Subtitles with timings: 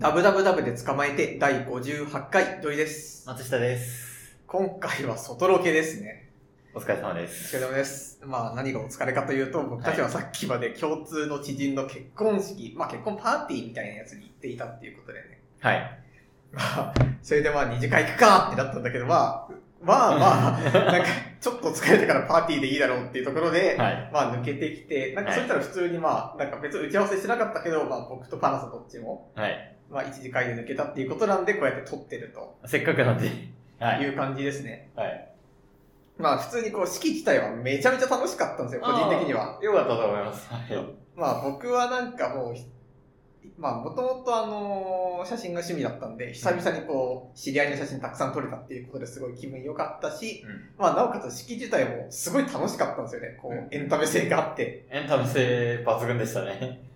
[0.00, 3.26] ダブダブダブで捕まえて第58回土井です。
[3.26, 4.34] 松下です。
[4.46, 6.30] 今回は外ロケですね。
[6.74, 7.56] お疲れ様でお疲す。
[7.58, 8.18] れ様です。
[8.24, 15.42] まあ何がお疲れかというと、僕たちはさっきまで共通の知人の結婚式、まあ結婚パーティーみたいなやつに行っていたっていうことでね。
[15.60, 16.00] はい。
[16.50, 20.60] まあ、それでまあ二次会行くかってなったんだけど、まあ、まあまあ、
[20.92, 21.08] なんか
[21.38, 24.10] ちょっと疲れたからパーティーでいいだろうっていうところで、はい。
[24.10, 29.76] まあ抜けてきて、なんかそしたら普通にまあ、なんか別に打ち合わせしてなかったけど、まあ僕とパナソどっちも、はい。
[29.90, 33.30] まあ一次会で抜けたっていうことなんで、こうやって撮ってるとせっかくなんで。
[33.78, 34.02] はい。
[34.02, 34.90] いう感じですね。
[34.94, 35.30] はい。
[36.18, 39.58] まあ普通にこう式自体はめちゃめちゃ楽しかったんですよ、個人的には。
[39.62, 40.48] よかったと思います。
[40.52, 40.60] はい。
[41.16, 42.54] まあ僕はなんかもう、
[43.58, 53.38] まあもともとあの写真が趣味だったんで、久々にこう、知り合いの写真たくさん撮れたっていうことですごい気分良かったし、うんまあなおかつ式自体もすごい楽しかったんですよね。
[53.40, 54.86] こうんう、エンタメ性があって。
[54.90, 56.89] エンタメ性抜群でしたね。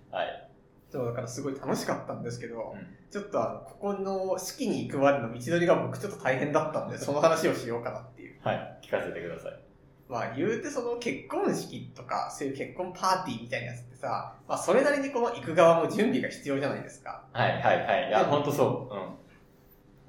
[0.99, 1.03] はい。
[1.03, 8.41] そうだからすごい楽しかったんですけど、うんちょっとあの、ここの式に行くまでの道のりが僕ちょっと大変だったんで、 その話をしようかなっていう。
[8.43, 8.79] はい。
[8.83, 9.53] 聞かせてください。
[10.09, 17.25] まあ言うてその結婚式とか、そういう結婚パーティーみたいなやつってさ、まあそれなりにこの行く側も準備が必要じゃないですか。
[17.33, 18.09] はい、はい、はい。
[18.09, 18.91] いや、ほんとそ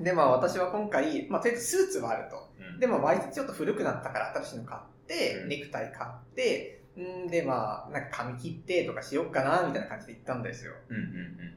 [0.02, 0.04] う。
[0.04, 2.50] でまあ私は今回、まあとりあえずスーツはあると。
[2.60, 2.74] うん。
[2.74, 2.80] うん。
[2.80, 10.74] でも割とちょっと古くなったから新しいの買って、うんネクタイ買って、んでまあ、なんか髪切ってとかしよっかな、みたいな感じで行ったんですよ。
[10.90, 11.02] うん、うん、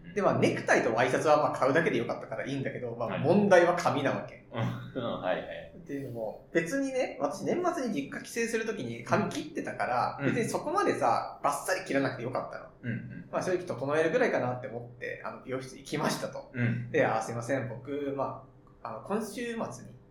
[0.06, 0.14] うん。
[0.14, 4.44] でまあネクタイとワイシャツはまあ買うだけでよかったからいいんだけど、まあはい問題は髪なわけ。
[4.52, 5.72] うん、うん、はい、はい。
[5.76, 12.64] っていうのも、別にね、私年末に実家帰省するときに髪切ってたから、うん別にそこまでさ、バッサリ切らなくてよかったの。
[12.82, 13.24] うん、うん。
[13.32, 16.50] まあ正直整えるぐらいかなって思って、あの、美容室行きましたと。
[16.52, 16.90] うん。
[16.90, 18.44] で、あ、すいません、僕、ま
[18.82, 19.60] あ、あの、今週末に、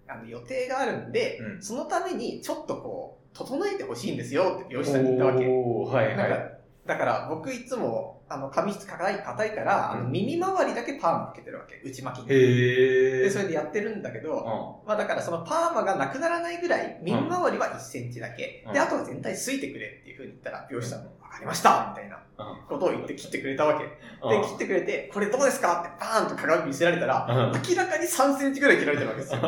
[0.08, 5.46] あの、予定があるんで、うんそのためにちょっとこう、整えてほしいんですよって美容師さんに言ったわけ。
[5.46, 6.58] はい、はい。
[6.88, 11.82] だから僕いつも、あの、髪質硬い、硬いから、あの、うん耳周りだけパーマかけてるわけ。
[11.88, 12.34] 内巻きに。
[12.34, 14.40] へで、それでやってるんだけど、
[14.84, 18.64] うまあだからそのパーマがなくならないぐらい、耳周りは1センチだけ。
[18.66, 22.58] うんで、あとは全体すいてくれっていう風に言ったら、美容師さんも、わかりましたみたいなうん。
[22.68, 23.86] ことを言って切ってくれたわけ。
[23.86, 24.42] うん。
[24.42, 25.82] で、切ってくれて、これどうですか？
[25.82, 27.62] ってバーンと鏡見せられたら、うん。
[27.68, 29.40] 明らかに3センチぐらい切られてるわけですよ。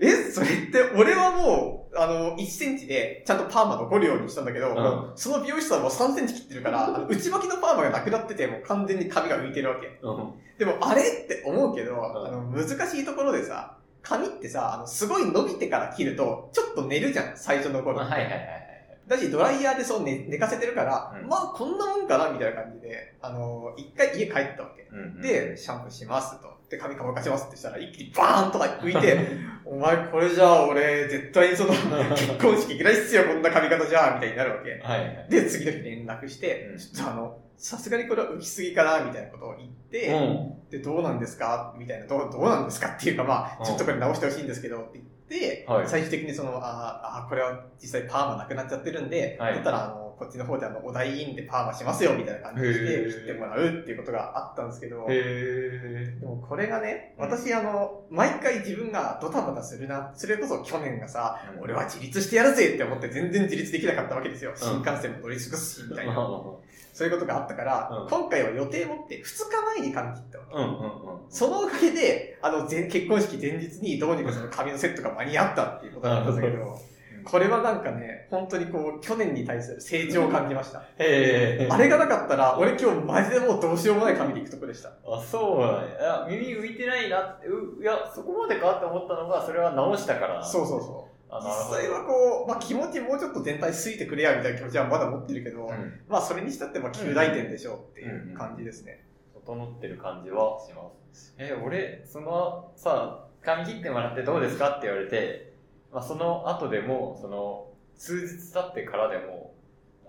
[0.00, 9.98] え、それって、俺はもう、あの、1センチで、ちゃんとパーマ残るようにしたんだけど、その美容師さんも3センチ切ってるから、内巻きのパーマがなくなってて、もう完全に髪が浮いてるわけ。
[10.02, 10.32] うん。
[10.58, 17.98] でも、あれって思うけど、んあの、難しいところでさ、髪ってさ、あの、すごい伸びてから切ると、ちょっと寝るじゃん、最初の頃。
[18.00, 18.65] はい、はい、はい。
[19.06, 24.88] だし、ドライヤーでそう寝寝かせてるから、うんまあ、こんなもんかな、みたいな感じで、あの、一回家帰ったわけ。
[24.92, 25.20] うん。
[25.20, 26.56] で、シャンプーしますと。
[26.68, 29.18] で、髪乾かしますってしたら、一気にバーンとか浮いて、
[29.64, 31.72] お前これじゃあ俺、絶対にその、
[32.10, 34.70] 結婚式行けないっすよ、こんな髪型じゃ、みたいになるわけ。
[34.82, 35.26] はい、はい。
[35.28, 40.70] で、次の日連絡して、うんちょっとあの、さすがにこれは浮きすぎかな、みたいなことを言って、うん。
[40.70, 41.74] で、どうなんですか？
[41.78, 43.64] みたいな、どう、どうなんですかっていうか、まあ、うん。
[43.64, 45.88] ちょっとこれ直してほしいんですけど、って言って、はい。
[45.88, 49.54] 最終的にその、あーあー、これは実際パーマなくなっちゃってるんで、はい。
[49.54, 61.62] だったら、あの、こっちの方であの、お代いいんでパーマしますよ、みたいな感じで切ってもらうっていうことがあったんですけど、へでもこれがね、うん私あの、毎回自分がドタバタするな、それこそ去年がさ、うん。
[61.64, 64.52] 俺は自立してやるぜって思って全然自立できなかったわけですよ。
[64.52, 64.56] ん。
[64.56, 66.14] 新幹線も乗り過ごすし、みたいな。
[66.96, 70.56] うそういうことがあったから、うん今回は予定持って2日前に髪切ったわけ。
[70.56, 71.30] んうんうん。
[71.30, 76.80] そのおかげで、あの、前結婚式前日にどうにかその髪のセットが間に合ったっていうことなんですけど、
[77.24, 80.80] これはなんかね、本当にこう、去年に対する成長を感じました。
[80.98, 81.68] へえ。
[81.70, 84.90] あれがなかったら、俺今日マジでもうどうしようもない髪で行くとこでした。
[85.06, 85.80] あ、そうなんや。
[85.80, 90.42] いや耳浮いてないなって、ういや、そこまでかって思ったのが、それは直したから。
[90.42, 91.15] そうそうそう。
[91.30, 96.00] 実際はこう、まあ気持ちもうちょっと全体すいてくれやみたいな気持ちはまだ持ってるけど、うん。
[96.08, 99.06] まあそれにしたってまあ9大点でしょうっていう感じですね。
[99.46, 101.34] 整ってる感じはします。
[101.38, 105.54] え、俺、その、さ、髪切ってもらってどうですかって言われて、
[105.92, 109.54] まあ、その後でも、その、数日経ってからでも、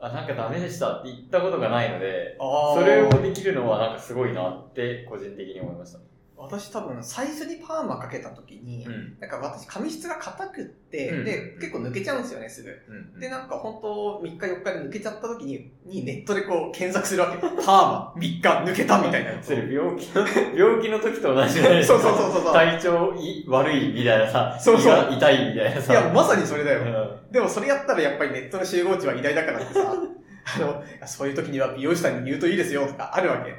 [0.02, 6.00] あ、なんかダメでしたって言ったことがないので、あそれをできるのはなんかすごいなって、個人的に思いました。
[6.38, 9.18] 私多分最初にパーマかけた時に、ん。
[9.20, 12.70] なんか私髪質が硬くって、うんで、結構抜けちゃうんですよね、すぐ。
[13.14, 13.20] うん。
[13.20, 17.38] で、なんか本当3日4日で抜けちゃった時に、にネットでこう検索するわけ。
[17.40, 22.00] パーマ3日抜けたみたいなやつそれ病気の、病気の時と同じじゃないですか。
[22.00, 25.94] そうそうそうそうそう体調い悪いみたいなさ、そうそう痛いみたいなさ。
[25.94, 27.06] いや、まさにそれだうよ。
[27.06, 33.52] んでもそれやったらやっぱりネットの集合値は偉大だからってさ、あの、そういう時には美容師さんに言うといいですよとかあるわけ。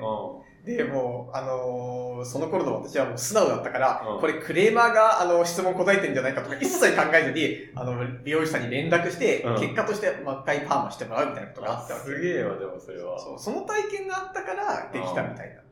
[0.64, 7.94] で、もう、あのーその頃の私はもう素直だったから、うんこれクレーマーが、あの、質問答えてんじゃないかとか一切考えずに、あの、
[8.24, 12.06] 美容師さんに連絡して、うん結果として、もう一回パーマしてもらうみたいなことがああったわけ。
[12.06, 13.18] すげえわ、でもそれは。
[13.18, 15.62] そう、その体験があったから、できたみたいな。
[15.62, 15.64] う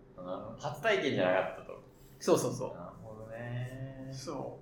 [0.55, 1.83] ん初体験じゃなかったと。
[2.19, 2.69] そうそうそう。
[2.71, 4.09] なるほどね。
[4.13, 4.59] そ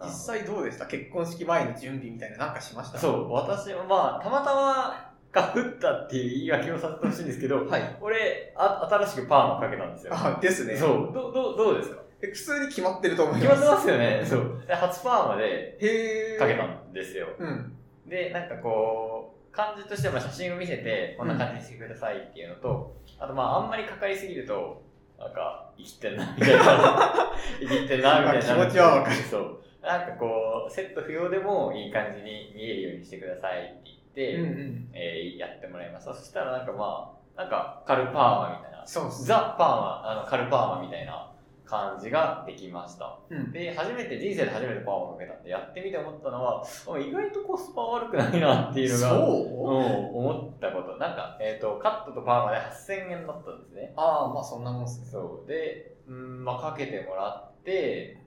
[0.00, 0.04] う。
[0.04, 0.86] 実際どうでした？
[0.86, 2.98] 結婚式前の準備みたいななんかしました？
[2.98, 7.98] そう、私はまあ、たまたまかぶったっていう言い訳をさせてほしいんですけど、はい。
[8.00, 10.12] 俺、あ新しくパーマかけたんですよ。
[10.14, 10.76] あ、ですね。
[10.76, 11.12] そう。
[11.12, 12.02] ど、ど、どうですか？
[12.20, 13.48] え普通に決まってると思います。
[13.48, 14.22] 決まってますよね。
[14.24, 14.64] そう。
[14.66, 16.38] で、初パーマでへー。
[16.38, 17.28] かけたんですよ。
[17.38, 17.72] うん。
[18.06, 24.82] で、なんかこう、感じとしては写真を見せて、こんな感じにしてくださいっていうのと、あとまあ、あんまりかかりすぎると、
[25.18, 27.32] なんか、生きてんな、みたいな。
[27.60, 28.56] 生きてんな、みたいな。
[28.56, 29.58] まあ気持ちはわかるそう。
[29.82, 34.90] なんかこう、セット不要でもいい感じに見えるようにしてくださいってて、うんうん。
[34.92, 36.12] えーやってもらいました。
[36.12, 38.84] そしたらなんかまあ、なんか、カルパーマみたいな。
[38.84, 41.30] そうっすザ・パーマ、あの、カルパーマみたいな
[41.64, 43.16] 感じができました。
[43.30, 43.52] うん。
[43.52, 49.18] で、初めて、人生で初めてパーマかけたんで、やってみて思ったのは、あ意外とコスパ悪くないなっていうのが、そう？
[49.18, 50.96] うん、思ったこと。
[50.96, 53.92] なんか、えっ、と、カットとパーマで8000円だったんですね。
[53.96, 55.06] ああ、まあそんなもんっすね。
[55.06, 55.48] そう。
[55.48, 58.18] で、うん、まあ、かけてもらって、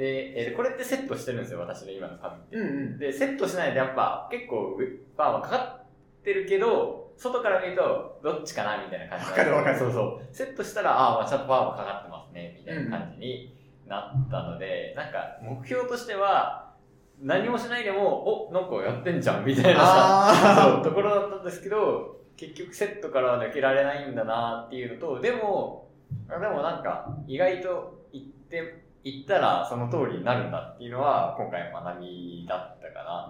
[0.00, 2.56] で、えーこれってセットしてるんですよ、私の今の髪って。
[2.56, 2.98] うんうん。
[2.98, 4.78] で、セットしないとやっぱ結構
[5.14, 10.34] パーマかかってるけど、外から見るとどっちかなみたいな感じわかるわかるそうそう。
[10.34, 13.54] セットしたら、ああ、まあちゃんとパーマかかってますね、みたいな感じに
[13.86, 16.72] なったので、なんか目標としては、
[17.20, 20.32] 何もしないでも、お、なんかやってんじゃん、みたいなさ、
[20.64, 25.90] そう、あところだったんですけど、結局セットからは抜けられないんだなっていうのと、でも、
[26.30, 33.28] あでもなんか、意外と言って、言ったらその通りになるんだっていうのは、今回の学びだったかな。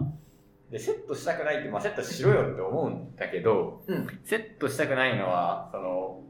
[0.69, 6.23] で、セットしたくないって、まあセットしろよって思うんだけど、うんセットしたくないのは、その、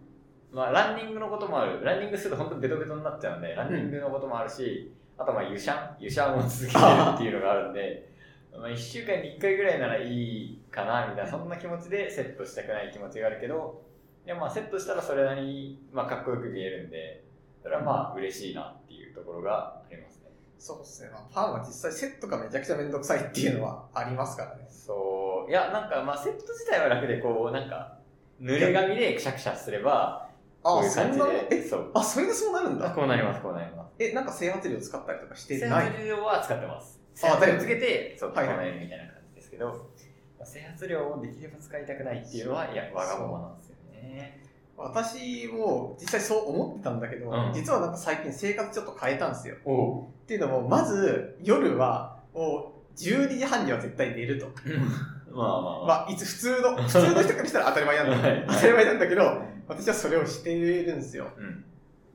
[0.52, 1.84] まあランニングのこともある。
[1.84, 8.12] ランニングすると本当にベトベトになっちゃうんで、ランニングのこともあるし、あとまあ湯シャン湯シャンを続けてるっていうのがあるんで、
[8.52, 13.84] まあ1週間に1回ぐらいならいいかな、みたいな、そんな気持ちでセットしたくない気持ちがあるけど、
[14.26, 17.24] でもまあセットしたらそれなりに、まあ、かっこよく見えるんで、
[17.62, 20.32] それはまあ嬉しいなっていうところがありますね。
[20.58, 21.10] そうですね。
[21.12, 24.68] まあ、パーマ実際セットがめちゃくちゃめんどくさいっていうのはありますからね。
[24.70, 27.98] そう、いや、なんかまあセット自体は楽で、こう、なんか、
[28.42, 30.30] 濡れ紙でくしゃくしゃすれば、
[30.64, 31.92] こういう感じそんなで、え、そう。
[31.96, 32.92] あ、それでそうなるんだ。
[32.92, 33.92] こうなります、こうなります。
[33.98, 35.92] え、なんか整髪料使ったりとかして整ない？
[35.92, 37.00] 髪料は使ってます。
[37.16, 39.68] あ整髪料つけて、そう、こうはいはいなるみたいな感じですけど、
[40.38, 44.41] まあ整髪料をできれば使いたくないっていうのは、いや、わがままなんですよね。
[44.84, 49.56] 私も実際そう思ってたんだけど、うん実はなんか最近生活ちょっと変えたんですよ。
[49.56, 54.48] っていうのも、まず夜はもう12時半には絶対寝ると。
[55.34, 55.86] まあまあまあ。
[55.86, 61.28] まあ、いつ普通の、普通の人からしたら当たり前なんだはいけど、当たり前なんだけど、私はそれをしているんですよ。
[61.38, 61.64] うん。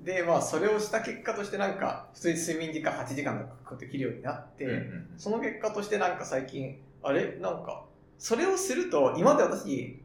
[0.05, 7.39] で、まあ、それをした結果としてなんか、普通に睡眠時間8時間とかできるようになって、うんうんその結果としてなんか最近、あれ？
[7.41, 7.85] なんか、
[8.19, 9.99] それをすると、今まで私、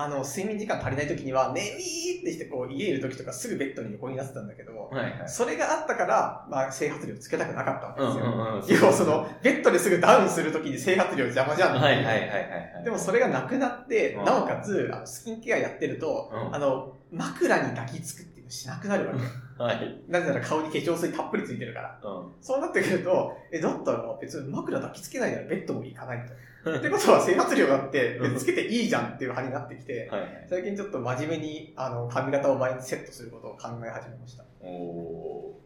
[0.00, 5.28] あの、睡眠時間足りない時には、眠いってして、こう、家いる時とかすぐベッドに横になってたんだけど、はいはい。
[5.28, 8.26] それがあったから、まあ、整髪料つけたくなかったわけうですよ。
[8.26, 8.66] んうんうん。
[8.68, 11.80] 要はその、ベッドですぐダウンする時に整髪料邪魔じゃん。
[11.80, 12.84] はいはいはい。
[12.84, 19.20] でもそれがなくなって、うんなおかつ、スキンケアやってると、うんあの、枕に抱きつくっていうのしなくなるわけ。
[19.58, 20.00] はい。
[20.08, 22.00] なぜなら顔に化粧水たっぷりついてるから。
[22.02, 22.32] うん。
[22.40, 26.32] そうなってくると、え、だったら別に枕抱きつけないならベッドも行かないと。
[26.78, 30.46] ってことは生活量があって、うんつけていいじゃんっていう派になってきて、はいはい。
[30.48, 34.44] 最近ちょっと真面目にあの髪型を前にセットすることを考え始めました。
[34.60, 35.60] おお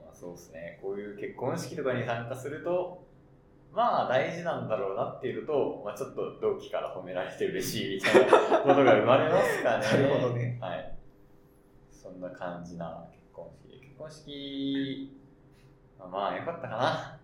[0.00, 0.04] ー。
[0.04, 0.78] まあそうですね。
[0.82, 3.06] こういう結婚式とかに参加すると、
[3.72, 9.84] まあ大事なんだろうなっていうのと、まあちょっと同期から褒められて嬉しいみたいなことが生まれますかね。
[10.08, 10.58] なるほどね。
[10.60, 10.97] はい。
[12.12, 13.80] そんな感じな結婚式。
[13.80, 15.18] 結婚式、
[15.98, 17.18] まあまあよかったかな。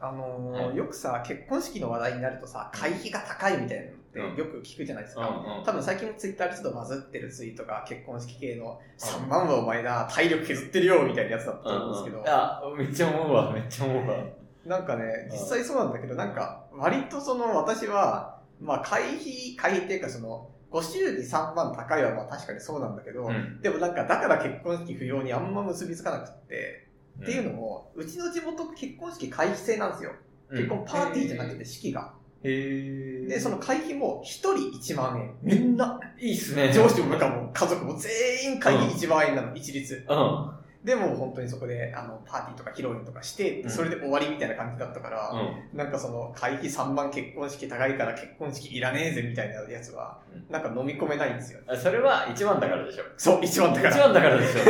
[0.00, 3.78] あのーはいよくさ、結婚式の話題になるとさ、会費が高いみたい
[4.14, 5.28] なのってよく聞くじゃないですか。
[5.28, 14.24] うんうん多分最近もツイッターでちょっとバズってるツイートが結婚式系の3万はお前な、体力削ってるよみたいなやつだったと思うんですけど、いや、めっちゃ思うわ、めっちゃ思うわ。
[14.64, 26.88] なんかね、実際そうなんだけど、なんか割とその私は、まあ会費、会費っていうかその、ご祝儀3万高いはまあ確かにそうなんだけど、うんでもなんかだから結婚式不要にあんま結びつかなくって、
[27.22, 30.12] っていうのも、うちの地元結婚式会費制なんですよ。
[30.50, 32.12] 結婚パーティーじゃなくて式が。
[32.42, 35.34] へーで、その会費も一人1万円。
[35.42, 36.72] みんな、いいっすね。
[36.72, 40.06] 上司も部下も家族も全員会費1万円なの、一律。
[40.08, 40.50] うん。
[40.84, 45.30] でも本当にそこで、あの、パーティーとか披露宴とかして、うんそれで終わりみたいな感じだったから、
[45.72, 45.76] うん。
[45.76, 51.60] なんかその、会費3万結婚式高いから結婚式いらねえぜみたいなやつは、なんか飲み込めないんですよ。
[51.66, 53.04] あそれは1万だからでしょ。
[53.16, 53.94] そう、1万だから。
[53.96, 54.60] 1万だからでしょ。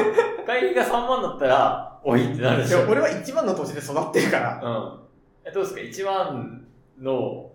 [0.47, 2.88] 会費が3万だったら、おいってなるでしょ。
[2.88, 5.00] 俺は1万の年で育ってるから、うん。
[5.45, 6.67] え、どうですか ?1 万
[6.99, 7.50] の、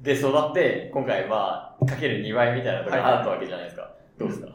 [0.00, 3.92] で育って、今回まあ、かける2倍みたいなところがあったわけじゃないですか。
[4.18, 4.48] どうですか？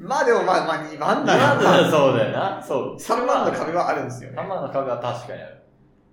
[0.00, 1.82] まあでもまあまあ2万だな。
[1.82, 1.90] な。
[1.90, 2.62] そうだよな。
[2.62, 2.96] そう。
[2.96, 4.38] 3万の壁はあるんですよね。
[4.38, 5.60] 3万の壁は確かにある。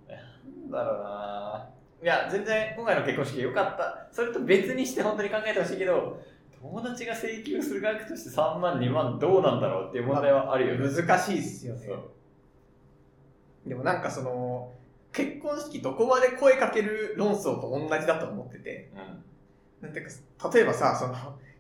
[0.10, 1.70] なんだろうな
[2.03, 4.08] いや、全然今回の結婚式良かった。
[4.12, 6.22] それと別にして本当に考えてほしいけど、
[6.62, 10.89] 友達が請求する額として3万、2万どうなんだろうっていう問題はあるよね。
[10.89, 11.88] 難しいっすよね。
[13.65, 14.74] でもなんかその、
[15.13, 19.24] 結婚式どこまで声かける論争と同じだと思ってて、うん。
[19.82, 21.15] なんていうか、例えばさ、その、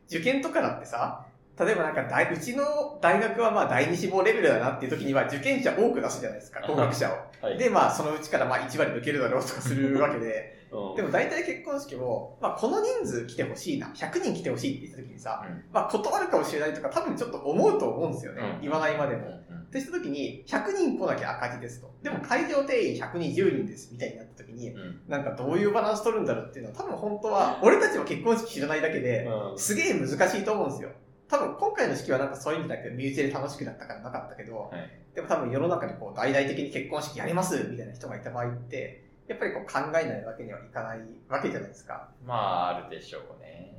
[0.07, 1.26] 受験とかだってさ、
[1.59, 2.63] 例えばなんか大、うちの
[3.01, 7.45] 大学はまあ第二志望レベルだなっていう時には受験者多く出すじゃないですか、合格者を。
[7.45, 7.57] はい。
[7.57, 18.41] で、まあそのうちからまあ1割抜けるだろうとかするわけで、うん、でも大体結婚式も、まあこの人数来てほしいな、100人来てほしいって言った時にさ、うんまあ断るかもしれないとか多分ちょっと思うと思うんですよね。
[18.41, 19.37] うん言わないまでうんも。
[19.67, 21.93] ってした時に、100人来なきゃ赤字ですと。
[22.01, 25.01] でも会場定員120人ですみたいになった時に、うん。
[25.07, 29.59] なんかどういうバランス取るんだろうっていうのは多分本当は、俺たちは結婚式知らないだけで、うん。
[29.59, 30.89] すげえ難しいと思うんですよ。
[31.29, 42.09] 多分今回の式はなんかそういう意味じゃなくて身内で楽しくなったからなかったけど、はいでも多分世の中にこう大々的に結婚式やりますみたいな人がいた場合って、やっぱりこう考えないわけにはいかないわけじゃないですか。
[42.23, 43.75] まあ、あるでしょうね。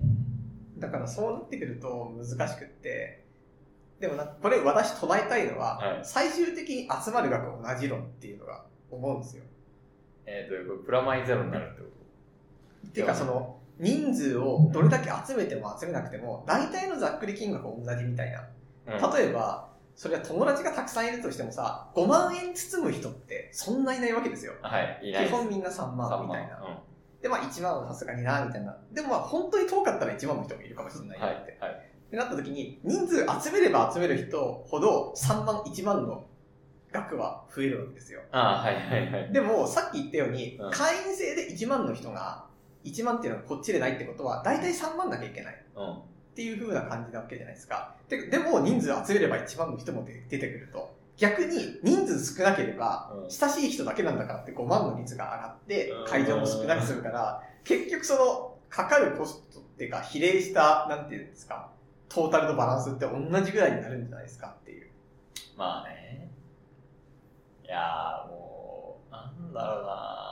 [0.79, 3.25] だからそうなってくると難しくって、
[4.01, 9.45] でもな、これ私唱えたいのは、はい最終的に集まる額同じ論っていうのが思うんですよ。
[10.27, 11.87] えっ、と、プラマイゼロになるってこ
[12.89, 18.49] っていうかその、人数をどれだけ集めても集めなくても、大体のざっくり金額同じみたいな。
[19.15, 24.53] 例えば、それは友達がたくさんいるとしてもさ、5万円包む人ってそんないないわけですよ。
[24.63, 26.55] はい、いない基本みんな3万みたいな。
[26.55, 26.83] な。
[27.21, 28.77] で、まあ1万はさすがにな、みたいな。
[28.93, 31.59] でもまあ本当に遠かったら1万の人もいるかもしれないはい、なって。
[31.61, 31.73] はい。
[31.73, 36.25] ってなった時に、人数集めれば集める人ほど3万、1万の
[36.91, 38.21] 額は増えるわけですよ。
[38.33, 39.33] ああ、はい、はい、はい。
[39.33, 42.47] でも、さっき言ったように、うん会員制で1万の人が、
[42.85, 45.65] 1万っていうのはこっちでないってことは、大体3万なきゃいけない。
[45.77, 45.93] うん。
[45.95, 46.01] っ
[46.35, 47.97] ていう風な感じなわけじゃないですか。
[48.09, 50.97] ででも人数集めれば1万の人も出出てくると。
[51.17, 61.71] 逆に人数少なければ、うん親しい人だけなんだからって5万の率が上がってうん、会場も少なくするから、結局その、かかるコストっていうか、比例した、なんていうんですか、
[62.09, 64.89] トータルのバランスって同じぐらいになるんじゃないですかっていう。
[65.57, 66.31] まあね。
[67.65, 70.28] いやーもう、なんだろうな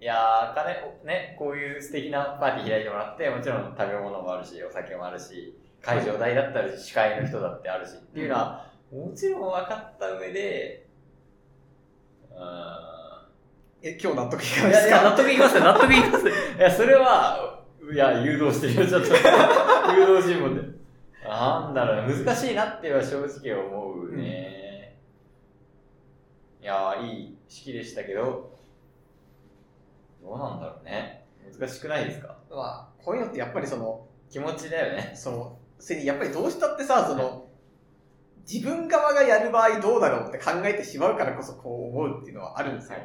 [0.00, 0.74] いやー、金、
[1.04, 10.86] ね、こういう素敵なパーティー開いてもらって、もちろん食べ物もあるし、お酒もあるし、会場代だったり、司会の人だってあるし、っていうのは、もちろん分かった上で、
[12.30, 12.88] うーん。
[13.82, 16.28] え、今日納得いかないいや、いや、納得いきますよ、納得いきます。
[16.28, 19.08] いや、それは、いや、誘導してるよ、ちょっと。
[19.96, 20.78] 誘導尋問で。
[21.24, 24.96] なんだろうね、難しいなっては正直思うね。
[26.62, 28.57] いや、いい式でしたけど、
[30.28, 31.26] どうなんだろうね。
[31.58, 32.36] 難しくないですか？
[32.50, 35.12] まあ、こういうのってやっぱりその、気持ちだよね。
[35.14, 37.48] その、それにやっぱりどうしたってさ、その、
[38.50, 42.98] 自分側がやる場合どうだろうって考えてしまうからこそこう思うっていうのはあるんですよ。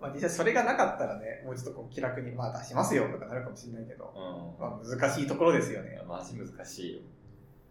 [0.00, 4.60] まあ実際それがなかったらね、もうちょっとこう気楽にまあ出しますよとかなるかもしれないけど、うん。
[4.60, 6.04] まあ難しいところですよねいや。
[6.04, 7.00] マジ難しいよ。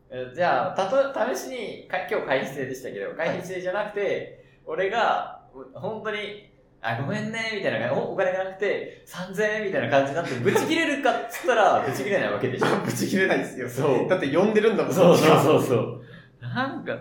[0.09, 6.51] えじゃあ、たと、試しに、か今日会費制でしたけど、会費制じゃなくて、俺が、本当に、
[6.95, 12.67] あ、ごめんね、みたいな、おお金がなくて、3000円みたいな感じになって、ブチ切れるかっつったら、ブチ切れないわけでしょ。
[12.85, 13.69] ぶち切れないですよ。
[13.69, 14.93] そうだって呼んでるんだもん。
[14.93, 15.41] そうそうう。
[15.41, 16.01] そうそう。
[16.41, 16.97] なんか、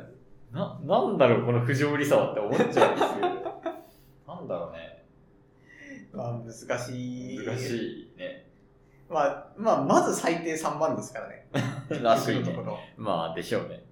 [0.52, 2.86] な、なんだろう、この不条理さはって思っちゃうんですよ。
[4.26, 5.04] なんだろうね。
[6.12, 7.38] まあ難しい。
[7.46, 8.46] 難しいね。
[9.08, 11.46] まあ、まあまず最低3万ですからね。
[12.02, 12.56] らしいね。
[12.96, 13.84] まあ、でしょうね。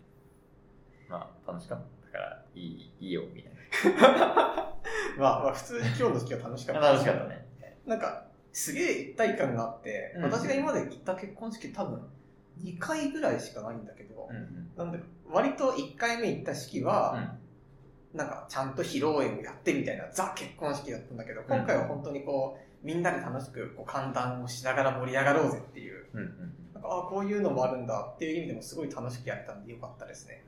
[1.09, 3.54] まあ、楽しかったから、いい、いいよ、みたいな。
[5.19, 6.81] まあ、まあ普通に今日の式は楽しかった。
[6.81, 7.47] 楽しかったね。
[7.87, 12.01] なんか、すげえ一体感があって、うん私が今まで行った結婚式多分
[12.63, 14.73] 2回ぐらいしかないんだけど、うんうん。
[14.77, 17.37] なんで、割と1回目行った式は、
[18.13, 26.55] なんかちゃんと披露宴をやってみたいなザ結婚式だったんだけど、今回は本当にこう、みんなで楽しくこう歓談をしながら盛り上がろうぜっていう、うんうん。
[26.75, 30.44] なんかああ、こういうのもあるんだっていう意味でもすごい楽しくやれたんでよかったですね。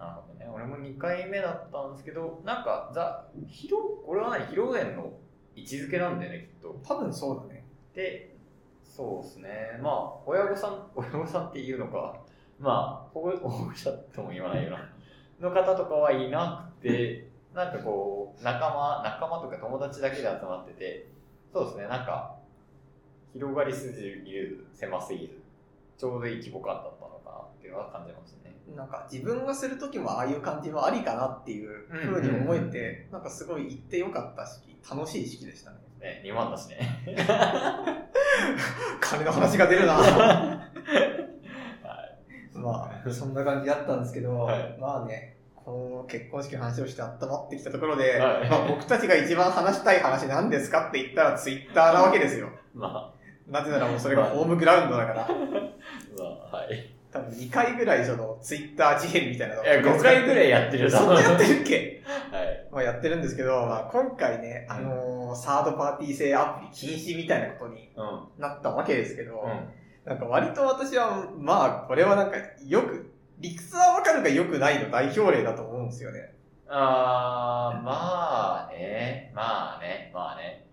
[0.00, 0.48] なるほどね。
[0.50, 4.46] 俺も2回目だったんですけど、なんか、ザ、披露、これは何？
[4.46, 5.12] 披露宴の
[5.54, 6.80] 位置づけなんだよね、きっと。
[6.82, 7.66] 多分そうだね。
[7.94, 8.34] で、
[8.82, 9.78] そうですね。
[9.82, 12.18] まあ、親御さん、 親御さんっていうのか、
[12.58, 13.30] まあ、保護
[13.74, 14.90] 者とも言わないよな。
[15.38, 21.08] の方とかはいなくて、なんかこう、仲間、仲間とか友達だけで集まってて、
[21.52, 22.36] そうですね、なんか、
[23.34, 24.00] 広がりすぎ
[24.32, 25.42] る、狭すぎる、
[25.98, 26.99] ちょうどいい規模感だっ
[27.70, 28.56] いうのは感じますね。
[28.76, 35.78] なんか自分がする時もああいう感じもありかなっていうふうに思えて、なんかすごい行ってよかった式、楽しい式でしたね。
[36.00, 37.04] ね、2万だしね。
[39.00, 40.68] 金の話が出るなは
[42.54, 42.58] い。
[42.58, 52.48] ままあ、そんな感じだったんですけど、はいまあね、この結婚式の話をして温まってきたところで、はいまあ、僕たちが一番話したい話何ですかって言ったらツイッターなわけですよ。
[52.74, 53.12] ま
[53.46, 55.28] なぜならもうそれがホームグラウンドだから、あ、
[56.18, 56.94] まあ、はい。
[57.12, 62.02] 多分2回ぐらいそのツイッター事変みたいなのをいや、5回ぐらいやってるそんなやってるるっけ？
[62.32, 62.68] はい。
[62.70, 68.42] まあやってるんですけど、まあ、今回ね、あのーサードパーティー製アプリ禁止みたいなことにうん。
[68.42, 69.68] なったわけですけど、うん。
[70.04, 72.36] なんか割と私は、まあ、これはなんか
[72.66, 76.34] よく、理屈はわかるが良くないの代表例だと思うんですよね。
[76.68, 80.66] あー、まあね、まあね、まあね。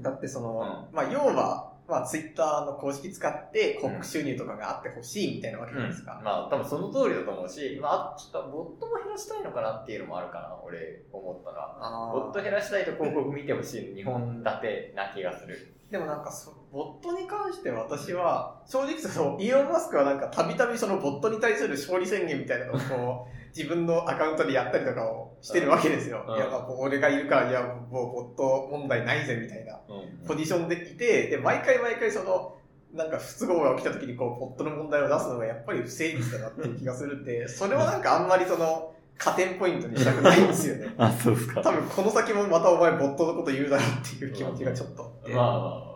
[0.00, 6.20] だってその、まあ要は、まあツイッターの公式使って広告収入とかがあってほしいみたいなわけじゃないですか。
[6.24, 11.78] まあ、多分その通りだと思うし、まあ、ちょっとボットも減らしたいのかなっていうのもあるかな、俺、思ったら。
[11.80, 15.73] あボット減らしたいと広告見てほしい2本立てな気がする。
[15.90, 26.24] でもなんかそ、ボットに関して私は、正直その、イーロン・マスクはなんかたびたびそのボットに対する勝利宣言みたいなのをこう、 自分のアカウントでやったりとかをしてるわけですよ。
[26.26, 26.36] うん。
[26.36, 30.26] いや、まあ、俺がいるから、いや、もうボット問題ないぜみたいなうん。
[30.26, 32.56] ポジションでいて、で、毎回毎回その、
[32.92, 40.94] なんか不都合が起きた時にこう、ボットの問題を出すのがやっぱり不誠実だなっていう気がするんで、それはなんかあんまりその、加点ポイントにしたくないんですよね。
[40.98, 41.62] あ、そうですか。
[41.62, 45.34] 多分この先もまたお前ボットのこと言うだろうっていう気持ちがちょっとあって。
[45.34, 45.94] まあま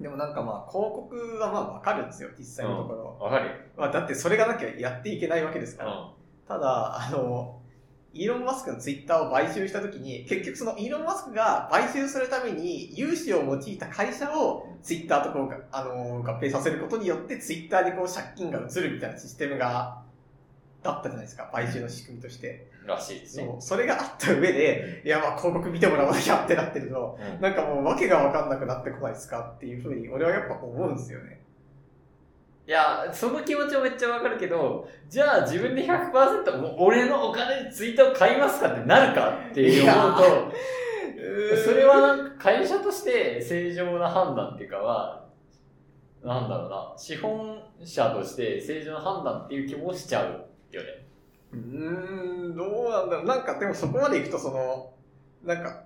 [0.00, 3.16] でもなんかまあ広告はまあわかるんですよ、実際のところ。
[3.20, 3.56] あまあ、わかるよ。
[3.76, 5.92] まあだってそれがなきゃやっていけないわけですから。
[5.92, 6.10] う
[6.48, 7.60] ただ、あの、
[8.14, 20.02] イーロン・マスクのツイッターを買収したときに、結局そのイーロン・マスクが買収するために融資を用いた会社をツイッターとこうが、あの、合併させることによってツイッターにこう借金が移るみたいなシステムが、
[20.82, 22.68] だったじゃないですか、買収の仕組みとして。
[22.84, 22.86] ん。
[22.86, 23.44] らしいですね。
[23.44, 31.40] そう、それがあった上で、いやまあ広告見てもらわなきゃってなってると、うんなんかもう訳がわかんなくなってこないですかっていうふうに、俺はやっぱ思うんですよね。
[32.66, 40.52] いや、その気持ちもめっちゃわかるけど、じゃあ自分で100%もう俺のお金でツイーを買いますかってなるかっていう思うと、
[41.64, 45.24] それはなんか会社として正常な判断っていうかは、
[46.22, 51.06] なんだろうな、資本者として正常な判断っていう気もしちゃうよね。
[51.52, 53.26] うーん、どうなんだろう。
[53.26, 54.92] なんかでもそこまで行くとその、
[55.44, 55.84] なんか、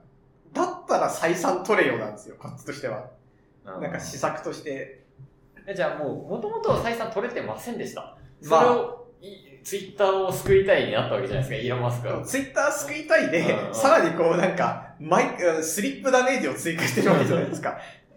[0.53, 3.11] だったら採算取れよなんですよ、こっちとしては。
[3.65, 5.05] なんか施策として。
[5.67, 8.17] えじゃあもう、もともと採算取れてませんでした。
[8.41, 9.29] そまあれを、い
[9.65, 12.23] ツイッターを救いたいになったわけじゃないですか、イーロン・マスクは。
[12.25, 17.77] ツイッター救いたいでう、んさらにこうなんか、マイク、スリップダメージを追加してるわけじゃないですか。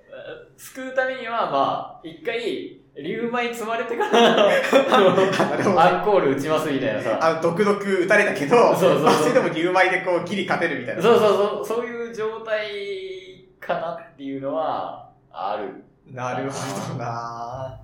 [0.57, 7.19] 救うためには、まあ、一回、竜米積まれてから、アンコール打ちますみたいなさ。
[7.21, 11.01] あの、毒々打たれたけど、そうそうそれでも牛米でこうギリ勝てるみたいな。
[11.01, 15.83] そうそうそう、そういう状態かなっていうのは、ある。
[16.13, 17.79] なるほどな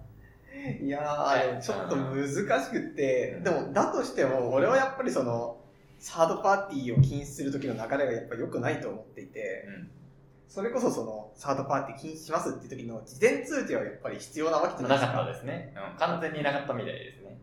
[0.81, 5.57] いやー、ちょっと難しくって、でもだとしても、俺はやっぱりその、
[5.99, 9.67] サードパーティーを禁止する時の流れがやっぱ良くないと思っていて、
[10.47, 15.13] それこそその、サードパーティー禁止しますっていう時の事前通知はやっぱり必要なわけじゃないですか。
[15.13, 15.73] なかったですね。
[15.75, 17.37] うん、完全になかったみたいですね。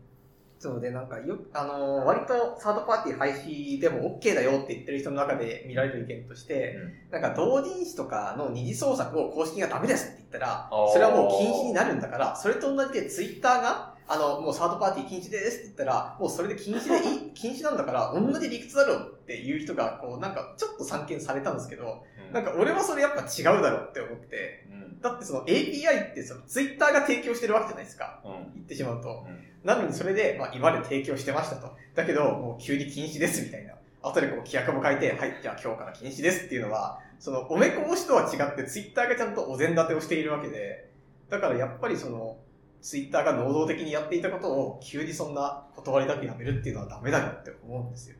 [0.63, 6.77] そうで、なんかよ、あのー割とサードパーティー廃止でも OK だよって言ってる人の中で見られる意見として、
[7.11, 24.99] なんか同人誌とかの二次創作を公式がダメですって言ったらそれはもう禁止になるんだから、それと同じでツイッターが、あの、もうサードパーティー禁止ですって言ったら、もうそれで禁止でいい、 禁止なんだから、同じ理屈だろうっていう人が、こう、なんかちょっと散見されたんですけど、うんなんか俺はそれやっぱ違うだろうって思って、うん。
[24.99, 28.21] だってその API ってそのツイッターが提供してるわけじゃないですか。
[28.25, 28.31] うん。
[28.55, 29.25] 言ってしまうと。
[29.27, 31.71] うんなのにそれで、まあ今まで提供してましたと。
[31.95, 33.73] だけど、もう急に禁止ですみたいな。
[34.01, 40.89] 後でこう規約も書いて、はい、じゃあ今日から禁止ですっていうのは、そのおめこ推しとは違ってツイッターがちゃんとお膳立てをしているわけで、
[41.29, 42.37] だからやっぱりその、
[42.83, 48.17] ツイッターが能動的にやっていたことを急にそんな断りなくやめるっていうのはダメだよって思うんですよ。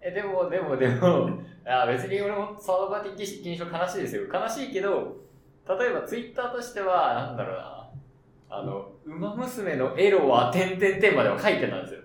[0.00, 4.22] え、でも、でも、でも、あ別に俺もサードパーティー禁止悲しいですよ。
[4.24, 5.18] 悲しいけど、
[5.68, 7.90] 例えばツイッターとしては、なんだろうな、
[8.50, 12.00] あの、馬娘のエロは点々点までは書いてたんですよ。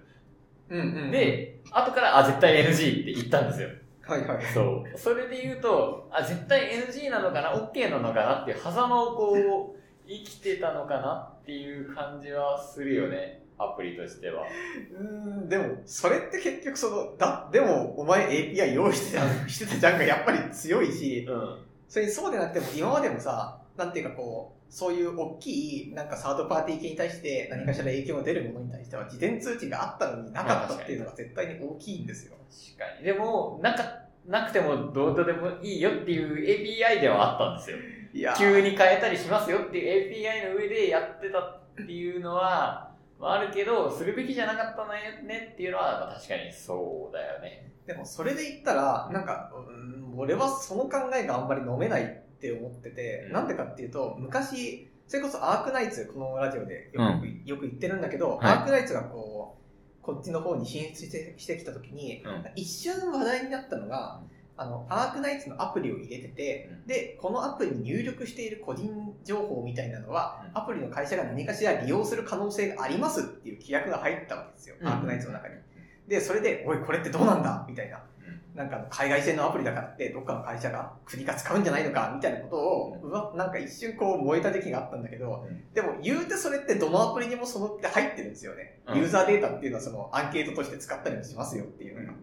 [0.70, 3.70] うんうんで、後から、あ、絶対 NG って言ったんですよ。
[4.04, 4.46] はいはい。
[4.54, 4.98] そう。
[4.98, 8.42] それで言うと、あ、絶対 NG なのかな ?OK なのかな？
[8.44, 11.37] っていう狭間をこう、生きてたのかな？
[11.48, 13.42] っていう感じはするよね。
[13.58, 14.44] アプリとしては。
[14.92, 21.58] うーん、でも、それって結局その、だ、でも、お前 API 用意してた、してたじゃんがやっぱり強いし、うん。
[21.88, 32.36] それにそうでなくても、今までもさ、なんていうかこう、そういう大きい、なんかサードパーティー系に対して何かしら影響が出るものに対しては、事前通知があったのになかったっていうのが絶対に大きいんですよ。
[32.78, 33.06] 確かに。
[33.06, 33.84] でも、なんか、
[34.28, 37.78] なくてもどうとでもいいよっていう API ではあったんですよ。
[38.38, 44.86] 急に変えたりしますよっていう API の上でやってたっていうのは、まあ、あるけど、するべきじゃなかった
[45.24, 47.72] ねっていうのは、まあ、確かにそうだよね。
[47.86, 52.08] でもそれで言ったら、なんか、うん俺はその考えがあんまり飲めないっ
[52.40, 53.34] て思ってて、うん。
[53.34, 58.52] なんでかっていうと、昔、それこそアークナイツ、このラジオでよく,、よく言ってるんだけど、はい。
[58.54, 59.58] アークナイツがこ
[60.02, 62.46] う、こっちの方に進出してしてきた時に、うん。
[62.56, 64.22] 一瞬話題になったのが、
[64.58, 68.92] あの、アークナイツのアプリを入れてて、うんで、このアプリに入力している個人
[69.24, 75.56] 情報みたいなのは、うんアプリの会社が何かしら利用する可能性がありますっていう規約が入ったわけですよ、うんアークナイツの中に。
[76.08, 78.02] で、それで、おい、これってどうなんだみたいな。
[78.56, 88.80] なんか海外製のアプリだからって、どっかの会社が、国が使うんじゃないのかみたいなことを、うわ、なんか一瞬こう燃えた時期があったんだけど、うんでも言うてそれってどのアプリにもそのって入ってるんですよね。
[88.88, 92.14] うんユーザーデータっていうのはそのアンケートとして使ったりもしますよっていうのが。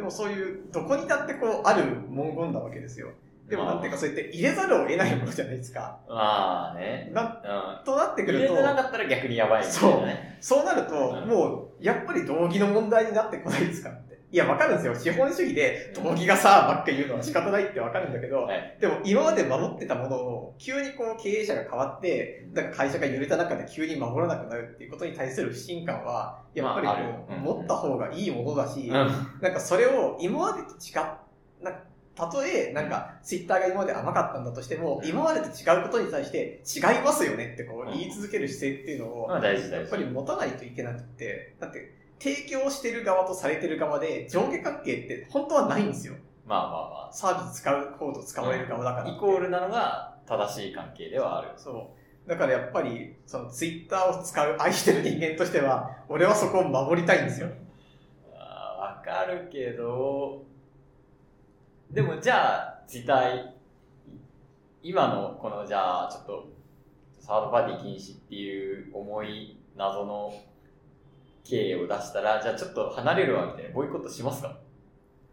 [0.00, 3.08] でもそういう、どこにだってこう、ある文言なわけですよ。
[3.50, 5.98] でもなんていうか、そうやって入れざるを得ないものじゃないですか。
[6.08, 7.10] まあね。
[7.12, 7.84] なうん。
[7.84, 10.38] となってく入れると、てなかったら逆にやばいみたいなね。
[10.40, 13.90] そうなると、うんもう、やっぱり道義の問題になってこないですか。
[14.32, 14.94] いや、わかるんですよ。
[14.94, 18.76] 資本主義で、道義がさ、ばっか言うのは仕方ないってわかるんだけど、はい。
[18.80, 28.92] でも今まで守ってたものを、急にこう経営者が変わって、なんか会社が揺れた中で急に守らなくなるっていうことに対する不信感は、やっぱりこう、持った方がいいものだし、うん。
[28.92, 31.06] なんかそれを今までと違っ、
[31.60, 31.80] なんか
[32.20, 39.30] たとえ、なんか、ツイッターが今まで甘かったんだとしても、今までと違うことに対して、違いますよねってこう、言い続ける姿勢っていうのを。
[39.32, 46.14] やっぱり持たないといけなくて、だって、提供してる側とされてる側で、上下関係って本当はないんですよ。
[46.46, 49.06] まあまあまサービス使う方と使われる側だから。
[49.06, 49.08] あ。
[49.08, 51.48] イコールなのが正しい関係ではある。
[51.56, 51.94] そ
[52.26, 52.28] う。
[52.28, 57.48] だからやっぱり、そのツイッターを使う、愛してる人間としては、俺はそこを守りたいんですよ。
[58.78, 60.44] わかるけど、
[61.90, 63.56] でもじゃあ、自体、
[64.82, 66.48] 今のこのじゃあ、ちょっと、
[67.18, 70.32] サードパーティー禁止っていう重い謎の
[71.44, 74.58] 経営を出したら、じゃあちょっと離れるわみたいな、ボイコットしますか？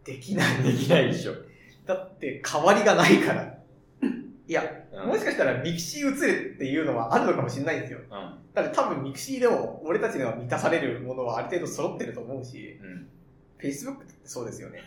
[0.04, 0.62] できない。
[0.62, 1.34] できないでしょ。
[1.86, 3.54] だって、代わりがないから。
[4.48, 8.00] いや、うんもしかしたらミクシー移れっていうのはあるのかもしれないんですよ。
[8.00, 8.34] うん。
[8.54, 13.08] だって多分ミクシーでも俺たちが満たされるものはある程度揃ってると思うし、うん。
[13.60, 14.82] Facebook ってそうですよね。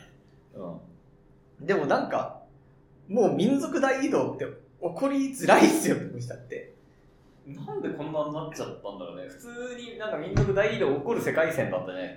[0.55, 1.65] うん。
[1.65, 2.41] でもなんか、
[3.07, 6.70] もう民族大移動って起こりづらいっすよ、どうしたって。
[7.55, 9.27] なんでこんなになっちゃったんだろうね。
[9.27, 12.07] 普通になんか民族大移動起こる世界線だったじゃない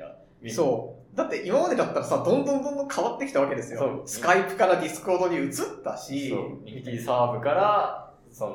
[0.42, 0.64] ですか。
[0.64, 1.16] そう。
[1.16, 4.02] だって今までだったらさ、どんどんどんどん変わってきたわけですよ。
[4.04, 5.52] スカイプからディスコードに移っ
[5.84, 8.46] たし、そう、ミクティサーブから、そ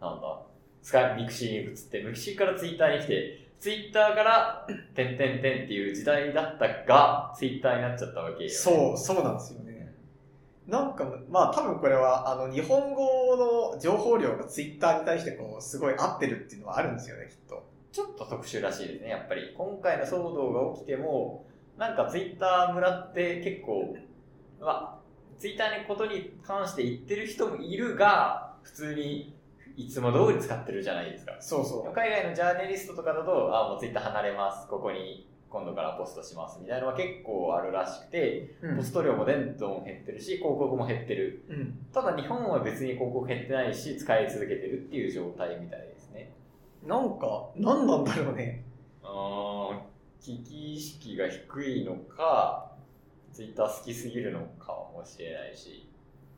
[0.00, 0.40] の、なんだ、
[0.82, 8.48] スカイミクシーに移って、ミクシーからツイッターに来て、ツイッターから、てんてんてんっていう時代だったが、ツイッターになっちゃったわけよ、ね。
[8.48, 9.69] そう、そうなんですよね。
[10.70, 17.68] なんか、まあ多分これは、あの、日本語の情報量がツイッターに対してこう、すごい合ってるっていうのはあるんですよね、きっと。
[17.90, 19.52] ちょっと特殊らしいですね、やっぱり。
[19.56, 21.44] 今回の騒動が起きても、
[21.76, 23.96] なんかツイッター村って結構、
[24.60, 24.98] まあ、
[25.40, 29.34] ツイッターのことに関して言ってる人もいるが、普通に
[29.76, 31.36] いつも通り使ってるじゃないですか。
[31.40, 34.68] そうそ海外のジャーナリストとかだと、あ、もうツイッター離れます。
[34.68, 36.60] ここに今度からポストします。
[36.60, 38.76] みたいなのは結構あるらしくて、う。
[38.76, 41.44] ポスト量もどんどん減ってるし、広告も減ってる。
[41.48, 41.86] うん。
[41.92, 46.30] ただ日本は別に広告減ってないし、使い続けてるっていう状態みたいですね。
[46.86, 48.62] なんか、何なんだろうね。
[49.02, 52.70] あー危機意識が低いのか、
[53.32, 55.88] ツイッター好きすぎるのかもしれないし。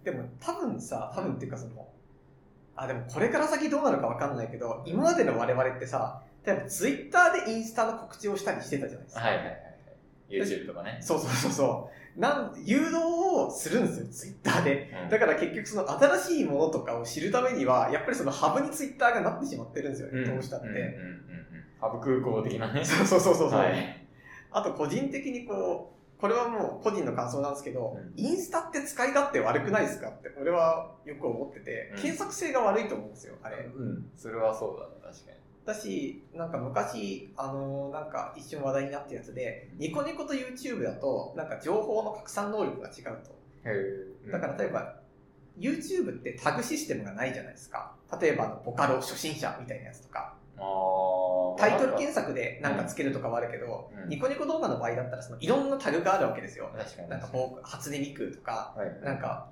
[0.04, 1.86] でも多分さ、多分っていうかその、
[2.76, 9.22] あ、でもこれから先どうなるかわかんないけど、今までの我々ってさ、例えばツイッターでインスタの告知をしたりしてたじゃないですか。
[9.22, 9.72] はいはいはいはい。
[10.28, 10.98] YouTube とかね。
[11.00, 12.20] そうそうそうそう。
[12.20, 14.90] なん、誘導をするんですよ、ツイッターで。
[15.04, 20.66] うんだから結局その新しいものとかを知るためには、やっぱりそのハブにツイッターがなってしまってるんですよね、どうしたって。
[20.66, 21.64] うんうんうんうん。
[21.80, 22.84] ハブ空港的なね。
[22.84, 23.50] そうそうそうそう。
[23.50, 24.06] はい。
[24.50, 33.64] あと個人的にこう、これはもう個人の感想なんですけど、うんインスタって使い勝手悪くないですかって俺はよく思ってて、うん検索性が悪いと思うんですよ、あれ。
[33.64, 34.10] うん。
[34.16, 35.41] それはそうだね、確かに。
[35.64, 43.38] だし、なんか昔、あのーなんか一瞬話題になったやつで、ニコニコと YouTube だと、なんか情報の拡散能力が違うと。
[43.64, 44.96] へだから例えば、
[45.58, 47.92] YouTube ってタグシステムがないじゃないですか。
[48.20, 50.34] 例えばボカロ初心者みたいなやつとか、
[51.58, 56.70] タイトル検索でなんかつけるとかはあるけど、うんニコニコ動画の場合だったら、そのいろんなタグがあるわけですよ。
[56.76, 57.08] 確かに。
[57.08, 59.04] なんかボー、初音ミクとか、はい。
[59.04, 59.48] なんか、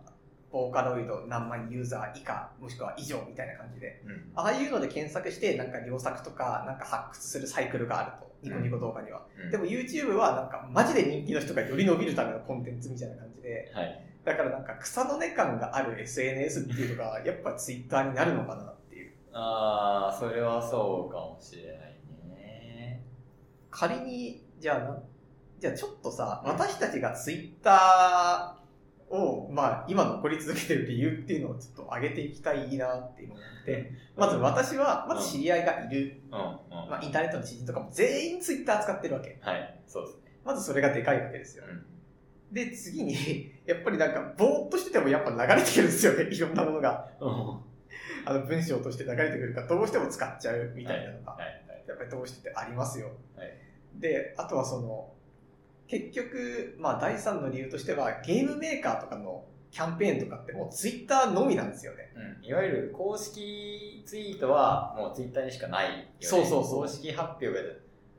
[0.53, 4.03] ボーカロイド何万ユーザー以下、もしくは以上みたいな感じで。
[4.05, 4.33] うん。
[4.35, 8.31] ああいうので検索して、なんか良作とか、なんか発掘するサイクルがあると。
[8.43, 9.23] ニコニコ動画には。
[9.45, 14.07] うんでも YouTube はなんか、マジで人気の人がより伸びるためのコンテンツみたいな感じで、はい。
[14.25, 19.13] だからなんか草の根感がある SNS っていうのが、やっぱ Twitter になるのかなっていう。
[19.33, 23.03] ああ、それはそうかもしれないね。
[23.71, 25.03] 仮に、じゃあな、
[25.59, 28.61] じゃあちょっとさ、私たちがツイッター
[29.11, 36.91] を、まあ、今残り続けてる理由っていうのをちょっと上げていきたいなっていうのがあって、まず私は、まず知り合いがいる、うんうん。
[36.91, 39.39] まあ、インターネットの知人とかも全員ツイッター使ってるわけ。
[39.43, 40.23] はい、そうですね。
[40.45, 41.65] まずそれがでかいわけですよ。
[41.69, 41.85] うん
[42.53, 43.15] で、次に、
[43.65, 47.09] やっぱりなんか、ぼーっとしててもやっぱ流れてくるんですよね、 いろんなものが。
[48.25, 51.85] あの、文章として流れてくるから、どうしても使っちゃうみたいなのが、はい、はい。
[51.87, 53.13] やっぱりどうしてもありますよ。
[53.37, 55.13] はいで、あとはその、
[55.91, 62.13] 結局、まあ第3の理由としては、ゲームメーカーとかのキャンペーンとかってもうツイッターのみなんですよね。
[62.43, 66.13] うん、いわゆる公式ツイートはもうツイッターにしかないよね。
[66.21, 67.53] そうそうそう公式発表が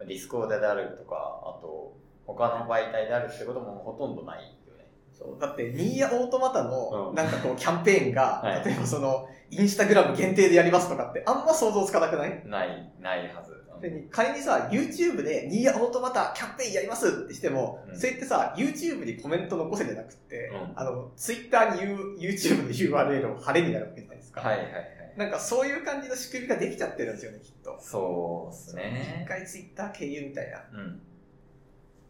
[0.06, 1.94] ディスコードであるとか、あと
[2.26, 4.86] 他の媒体であるってこともほとんどないよね。
[5.14, 12.42] そうだって、ニーヤオートマタのうんなんかこうキャンペーンが、 はい例えばその、インスタグラム限定でやりますとかってあんま想像つかなくない？
[12.48, 13.61] ない、ないはず。
[14.10, 21.82] 仮にさ、YouTube でニーヤオートマタキャンペーンやりますってしても、うんそれってさ、YouTube にコメント残せじゃなくて、うんあの、Twitter に
[22.20, 24.42] YouTube の URL を貼れになるわけじゃないですか。
[24.42, 24.74] はいはいはい。
[25.18, 27.78] なんかそういう感じの仕組みができちゃってるんですよね、きっと。
[27.82, 29.26] そうです一ね。
[29.28, 30.64] 回 Twitter 経由みたいな。
[30.74, 31.02] うん。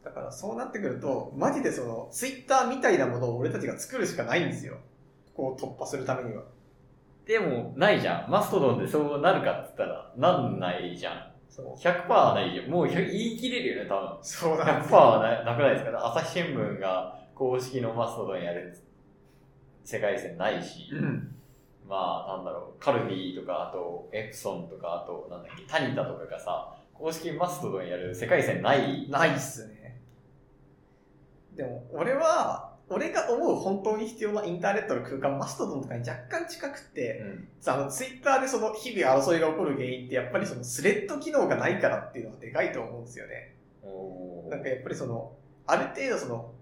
[0.04, 4.78] だからそうなってくると、マジでその、Twitter みたいなものを俺たちが作るしかないんですよ。
[5.36, 6.44] ここを突破するためには。
[7.26, 8.32] でも、ないじゃん。
[8.32, 11.31] マストドンでそうなるかって言ったら、なんないじゃん。
[11.52, 11.76] そう。
[11.76, 12.70] 100%はないじゃん。
[12.70, 14.18] もう100言い切れるよね、多分。
[14.24, 16.08] そうなんです100%はななくないですか？
[16.08, 18.76] 朝日新聞が公式のマストドンやる
[19.84, 21.36] 世界線ないし、うん。
[21.90, 29.10] まあ、なんだろう、カルビーとか、あと、エプソンとか、あと、なんだっけ、タニタとかがさ、公式マストドンやる世界線ない。
[29.10, 30.00] ないっすね。
[31.56, 37.48] でも、俺は、俺が思う本当に必要なインターネットの空間、マストドンとかに若干近くて、うん。
[37.66, 43.56] あの、ツイッターでその日々争いが起こる原因って、やっぱりそのスレッド機能がないからっていうのはでかいと思うんですよね。
[43.84, 45.34] おなんかやっぱりその、
[45.66, 46.54] ある程度その、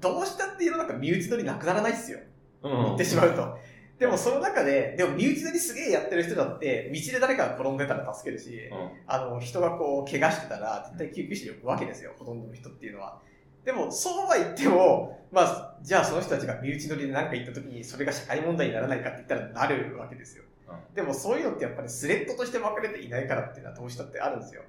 [0.00, 2.18] どうしたっていうのなんか身内乗りなくならないっすよ。
[2.62, 3.58] うん言ってしまうと。
[3.98, 13.20] でもその中で、でも身内乗りすげえやってる人だって、道で誰かが転んでたら助けるし、うんあの、人がこう、怪我してたら、絶対救急車に呼ぶわけですよ、ほとんどの人っていうのは。
[13.64, 20.44] でも、そうは言っても、まあ、じゃあその人たちが身内乗りで何か言った時に、それが社会問題にならないかって言ったらなるわけですよ。
[20.44, 20.52] うん
[20.94, 24.62] でもそういうのってやっぱりスレッドとして分かれていないからっていうのはどうしたってあるんですよ。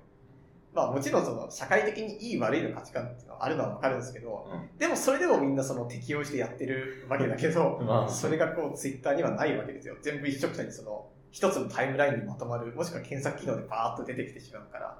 [0.74, 9.96] まあもちろんその社会的にいい悪いの価値観っていうのはあるのは分かるんですけど、うんでもそれでもみんなその適応してやってるわけだけど、 まあそれがこうツイッターにはないわけですよ。
[10.02, 14.98] 全部一色たにその一つのタイムラインにまとまる、もしくは検索機能でバーッと出てきてしまうから、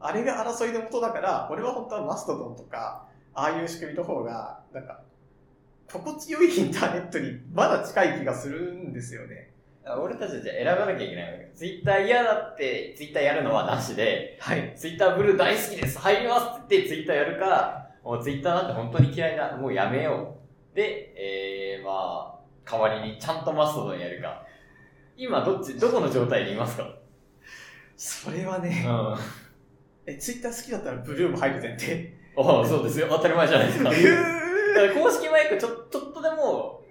[0.00, 3.06] あれが争いのもとだから、俺は本当はマストドンとか、
[3.38, 5.00] ああいう仕組みの方が、なんか、
[5.92, 9.52] 心地よいインターネットにまだ近い気がするんですよね。
[9.86, 11.52] 俺たちじゃ選ばなきゃいけないわけ。
[11.54, 14.74] ツイッター嫌だって、ツイッターやるのはなしで、はい。
[14.76, 19.56] ツイッターブルー大好きです入りますってツイッターやるか、もうツイッターなんて本当に嫌いだ。
[19.56, 20.36] もうやめよ
[20.74, 20.76] う。
[20.76, 24.44] で、えー、まあ、代わりにちゃんとマストドンやるか。
[25.16, 26.96] 今どっち、どこの状態にいますか？
[27.96, 29.16] それはね、うん。
[30.06, 32.17] え、ツイッター好きだったらブルーも入る前提。
[32.40, 33.06] ああ、そうですよ。
[33.10, 33.90] 当たり前じゃないですか。
[33.90, 36.82] だか公式マイクちょ、ちょっとでも、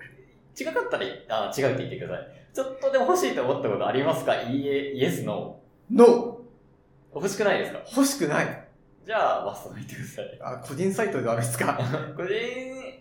[0.59, 2.27] 違かったら、あ違うって言ってください。
[2.53, 4.35] ちょっとでも欲しいと思ったことありますか？
[4.41, 5.59] いいえ、イエス、ノ
[5.91, 6.37] ノー。
[7.15, 7.79] 欲しくないですか？
[7.95, 8.67] 欲しくない。
[9.05, 10.39] じゃあ、マスト言ってください。
[10.41, 11.79] あ、個人サイトでダメですか
[12.17, 12.33] 個人、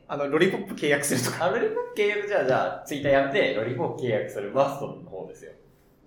[0.07, 1.47] あの、ロリポップ契約するとか。
[1.47, 5.53] あ、ロリポップ契約じゃあ、じゃあ、ツイッターやめて、ロリポップ契約するマストの方ですよ。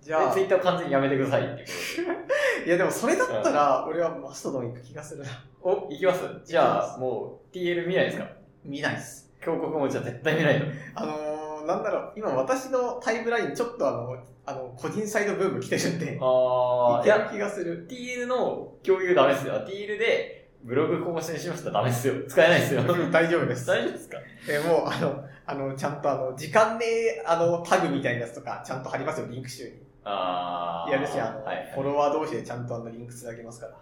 [0.00, 1.64] で、じゃあ、いツイッターを完全にやめてくださいって
[2.66, 5.26] いやでもそれだったら、俺はマストドン行く気がするな。
[5.26, 5.30] で。
[5.62, 6.20] お、いきます？
[6.44, 8.26] じゃあ、もう、TL 見ないですか？
[8.64, 9.30] 見ないっす。
[9.40, 10.66] 広告もじゃあ絶対見ないと。
[10.94, 17.86] あのー、なんだろう、今私のタイムラインちょっとあの、あの、個人サイドブーム来てるんで、あー、いける気がする。
[17.88, 19.54] TL の共有ダメですよ。
[19.66, 22.14] TL でブログ更新しましたらダメですよ。
[22.28, 22.82] 使えないですよ。
[23.10, 23.66] 大丈夫です。
[23.66, 24.18] 大丈夫ですか？
[24.48, 26.84] えーもう、あの、あの、ちゃんとあの、時間ね、
[27.26, 29.79] あの、タグみたいなやつとか、ちゃんと貼りますよ、リンク集に。
[30.04, 30.92] あー。
[30.92, 33.76] やるし、あの、はいはいフォロワー同士でちゃんとあの、リンクつなげますから。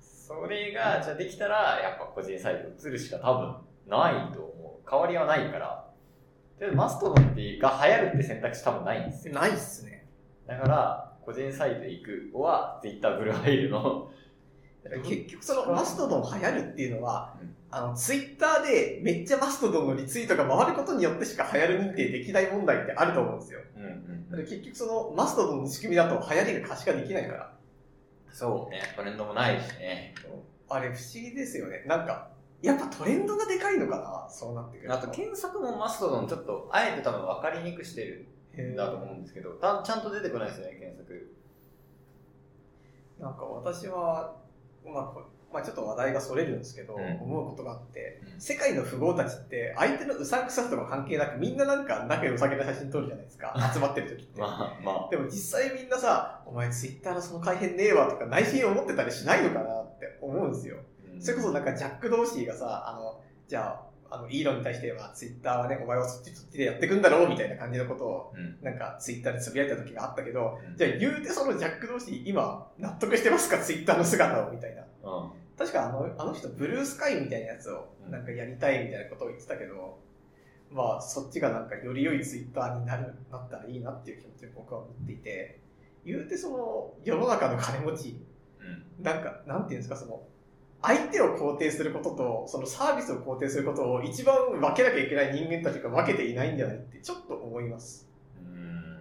[0.00, 3.56] それが、じゃあできたら、やっぱ個人サイト移るしか多分
[3.86, 4.90] ないと思う。
[4.90, 5.86] 変わりはないから。
[6.58, 9.34] でマストドンってが流行るって選択肢多分ないんですよ。
[9.34, 10.06] ないっすね。
[10.46, 14.10] だから、個人サイト行くは、ツイッターブルーハイルの、
[15.04, 23.60] 結局そのマストドン流行るっていうのは、うんあの、ツイッターでめっちゃマストドンのリツイートが回ることによってしか流行る認定できない問題ってあると思うんですよ。
[23.76, 27.52] うんうんだから結局そのマストドンの仕組みだと流行りが可視化できないから。
[28.32, 30.14] そうね、トレンドもないしね。
[30.70, 31.84] あれ不思議ですよね。
[31.86, 32.28] なんか、
[32.62, 34.26] やっぱトレンドがでかいのかな？
[34.30, 38.26] そうなってくるあと検索もマストドンちょっと、あえて多分分かりにくくしてる
[38.72, 41.36] んだと思うんですけど、たちゃんと出てこないですよね、検索。
[43.20, 44.34] なんか私は、
[44.84, 45.22] まあこ
[45.56, 61.22] まあ、ちょっと話題がそれるんですけど、うん思うことがあって、うん世界の富豪たちって相手のうさんくささとか関係なくみんななんか仲良さげな写真撮るじゃないですか 集まってる時って、まあまでも実際みんなさお前ツイッターのその改変ねえわとか内心思ってたりしないのかなって思うんですよあ。
[61.22, 68.58] それこそなんかジャック・ドーシーがさ、あの、じゃあ、あの、イーロンに対しては、ツイッターはね、お前はそっちそっちでやっていくんだろうみたいな感じのことを、うん。
[68.62, 73.58] なんかツイッターでつぶやいた時があったけど、うんじゃあ言うてそのジャック・ドーシー、今、納得してますか？
[73.58, 74.82] ツイッターの姿をみたいな。
[74.82, 74.84] う
[75.26, 75.30] ん。
[75.58, 79.98] 確かあの、あの人、ブルースカイみたいなやつを、なんかやりたいみたいなことを言ってたけど、
[80.70, 85.60] まあ、そっちがなんかより良いツイッターになる、なったらいいなっていう気持ちを僕は持っていて、
[86.04, 88.20] 言うてその、世の中の金持ち、
[88.60, 89.04] うん。
[89.04, 90.22] なんか、なんていうんですか、その、
[90.82, 98.08] 相手を肯定することと、そのサービスを肯定することを一番分けなきゃいけない人間たちが分けていないんじゃないってちょっと思います。
[98.38, 98.98] うーん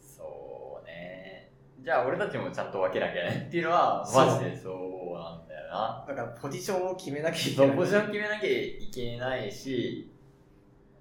[0.00, 1.50] そうね。
[1.84, 6.04] じゃあ俺たちもちゃんと分けなきゃねっていうのは、マジでそうなんだよな。
[6.08, 7.76] だからポジションを決めなきゃいけない。
[7.76, 10.10] ポジション決めなきゃいけないし、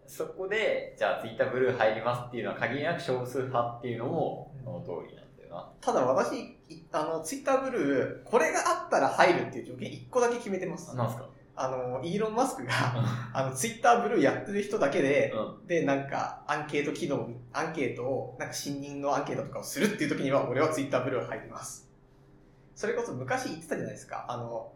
[0.05, 5.71] そこで、じゃあツイッターブルー入りますっていうのは限りなく少数派っていうのも、その通りなんだよな。
[5.79, 6.35] ただ私、
[6.69, 10.95] いあの、ツイッターブルー、これがあったら入るっていう条件1個だけ決めてます。
[10.97, 11.29] なんすか？
[11.55, 12.71] あの、イーロン・マスクが、
[13.33, 15.67] あの、ツイッターブルーやってる人だけで、うん。
[15.67, 21.87] で、なんか、アンケート機能、アンケートを、なんか、新任のアンケートとかをするっていう時には、俺はツイッターブルー入ります。
[22.75, 24.25] それこそ昔言ってたじゃないですか。
[24.27, 24.73] あの、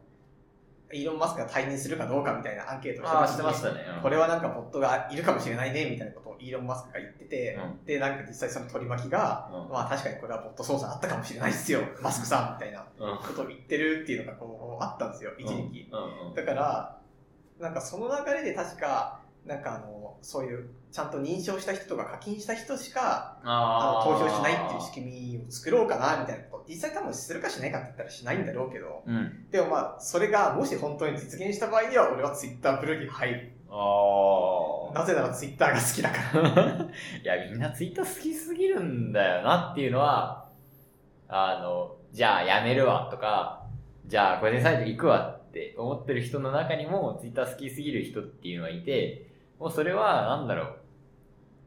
[0.94, 3.82] イーロン・マスクが退任するかどうかみたいなアンケートをしてましたね。
[3.96, 13.18] うんこれはなんかボットがいるかもしれないね、みたいなことをイーロン・マスクが言ってて、うんで、なんか実際その取り巻きが、うんまあ確かにこれはボット操作あったかもしれないっすよ、マスクさん、みたいなうん。
[13.18, 15.92] ことを言ってるっていうのがこう、あったんですよ、一時期。
[16.36, 16.98] だから、
[17.60, 26.57] なんかその流れで確か、なんかあの、そういう、ちゃんと認証した人とか課金した人しか、ああの投票しないっていう仕組みを作ろうかな、みたいなこと。
[26.68, 29.46] 実際多分するかしないかって言ったらしないんだろうけど、うん。
[29.50, 33.52] でもまあ、それがもし本当に実現した場合には、俺はツイッターブルーに入る。
[33.70, 35.00] ああ。
[35.00, 36.88] なぜならツイッターが好きだから。
[37.24, 40.48] いや、みんなツイッター好きすぎるんだよなっていうのは、
[41.28, 43.64] あの、じゃあやめるわとか、
[44.06, 49.28] じゃあ個人サイト行くわって思ってる人の中にもツイッター好きすぎる人っていうのがいて、
[49.60, 50.76] もうそれはなんだろ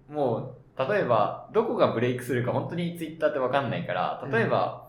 [0.08, 0.12] う。
[0.12, 4.79] もう、例えば、どこがブレイクするか本当にツイッターってわかんないから、例えば、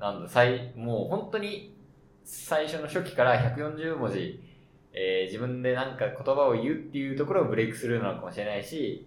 [0.00, 1.76] なんだ、最、もう本当に
[2.24, 4.42] 最初の初期から140文字、
[4.92, 9.06] えー自分でなんか言葉を言うっていうところをブレイクするのかもしれないし、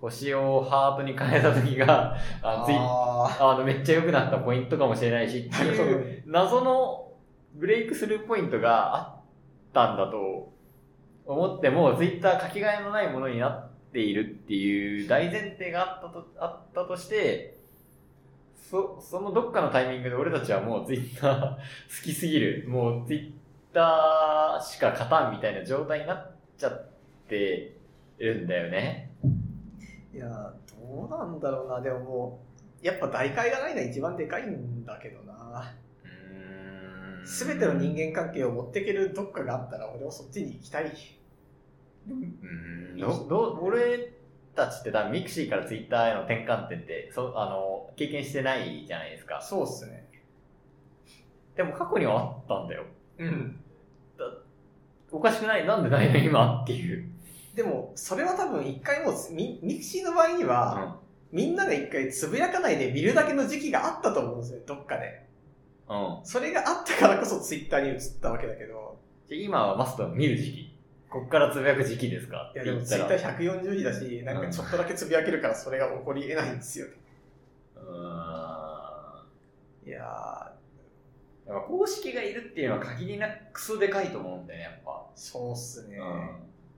[0.00, 7.12] 星をハートに変えた時が、あツイああのめっちゃ良くなったポイントかもしれないしっていう謎の
[7.54, 9.20] ブレイクスルーポイントがあっ
[9.72, 10.52] たんだと
[11.24, 17.61] 思っても、ツイッターかけがえのないものになっているっていう大前提があったとあったとして、
[18.72, 21.58] そそのどっかのタイミングで俺たちはもうツイッター好
[22.02, 26.86] きすぎる、もうツイッターしか勝たんみたいな状態になっちゃっ
[27.28, 27.76] て
[28.18, 29.10] るんだよね。
[30.14, 31.82] いや、どうなんだろうな。
[31.82, 32.40] でもも
[32.82, 35.74] う、やっぱ代替がないのは一番でかいんだけどな。
[36.02, 40.90] うーんすべての人間関係を持っていけるどっかがあったら、俺はそっちに行きたい。
[42.08, 44.14] うんどど俺
[44.54, 49.40] たちって多分ミクシーからツイッターへの転換点ってそあの経験してないじゃないですか。
[49.40, 50.08] そうっすね。
[51.56, 52.84] でも過去にはあったんだよ。
[53.18, 53.58] うん。
[55.10, 55.66] おかしくない？
[55.66, 57.06] なんでないの今っていう、
[57.54, 60.96] でも、それは多分一回もう、ミミクシーの場合には、
[61.30, 65.26] みんなが一回つぶやかないで見るだけの時期があったと思うんですよ、どっかで。
[65.86, 70.71] うん、それがあったからこそツイッターに移ったわけだけど、じゃあ今はマスト見る時期
[71.12, 72.50] こっからつぶやく時期ですか？
[72.54, 76.92] いやでもツイッター140字だし、なんかちょっとだけつぶやけるからそれが起こり得ないんですよね。
[77.76, 77.82] うー
[79.86, 79.88] ん。
[79.88, 80.52] いや
[81.46, 85.98] や公式がいるっていうのは限りなくクソでかいと思うんだよねやっぱ、ー、そうっすね。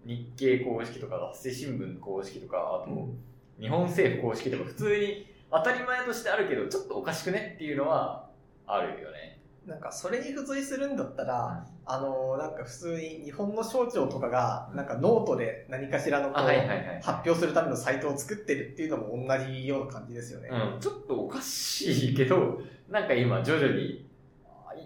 [0.05, 3.19] 日経公式とか朝日新聞公式とかあと、うん。
[3.61, 8.29] 日本政府公式とか普通に当たり前としてあるけどちょっとおかしくねっていうのは
[8.67, 9.34] あるよね。
[9.67, 16.33] なんかそれに付随するんだったら、あのなんか普通に日本の省庁とかが、なんかノートで何かしらの。
[16.35, 20.51] 発表するためのサイトを作ってるっていうのも同じような感じですよね。
[20.51, 22.61] うん、ちょっとおかしいけど、
[22.91, 24.07] なんか今徐々に、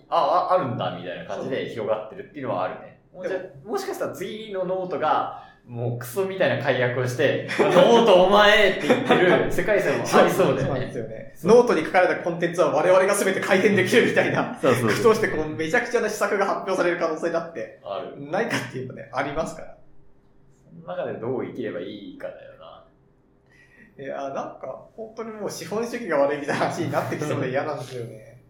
[0.08, 3.00] あ、ああるんだみたいな感じで広がってるっていうのはあるね。
[3.12, 10.98] もうじゃもしかしたら次のノートが、もうクソみたいな改悪をして、 ノートお前って言ってる世界線もありそうだよねなんです。
[10.98, 11.34] よね。
[11.44, 18.30] ノートに書かれたコンテンツは我々が全て改変できるみたいな、そうそう苦闘してこうめちゃくちゃな施策が発表される可能性だって、ある。
[18.30, 19.76] ないかっていうとね、ありますから。
[20.82, 22.84] その中でどう生きればいいかだよな。
[24.02, 28.40] いや、なんか、本当にもう資本主義が悪いみたいな話になってきそうで嫌なんですよね。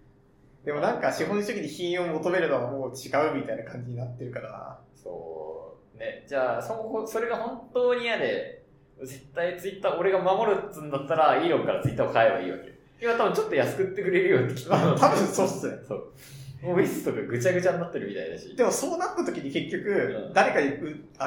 [0.65, 4.79] でもなんか資本主義に品を求めるのはもう違うみたいな感じになってるからな。
[4.95, 5.58] そう。
[5.99, 8.63] ね、じゃあ、そ、それが本当に嫌で、
[9.03, 12.79] 絶対ツイッター俺が守るっつうんだったら、イーロンからツイッターを買えばいいわけ。
[13.01, 14.71] 今多分ちょっと安くってくれるよってきっと。
[14.71, 14.77] 多
[15.09, 15.79] 分そうっすね。
[15.87, 16.13] そう。
[16.65, 18.57] オフィスとかぐちゃぐちゃになってるみたいだし。
[18.57, 20.69] でもそうなった時に結局、うん誰かに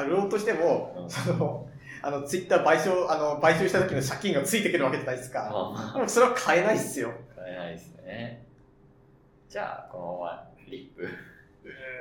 [0.06, 1.68] 売ろうとしても、うんその、
[2.02, 5.48] あの、ツイッター賠償、あの、買収した時の借金がついてくるわけじゃないですか。
[5.48, 7.12] あもうそれは買えないっすよ。
[7.34, 8.44] 買えないですね。
[9.48, 11.08] じゃあ、このままリップ、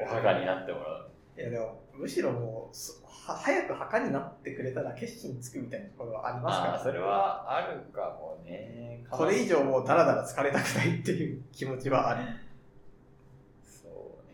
[0.04, 1.12] お墓になってもらう。
[1.38, 9.06] いやでも、むしろもう、そは早く墓になってくれたら決心つくみたいなところはありますから、ああ、それはあるかもね。
[9.10, 12.24] これ以上もうダラダラ疲れたくないっていう気持ちはある。
[13.64, 14.32] そう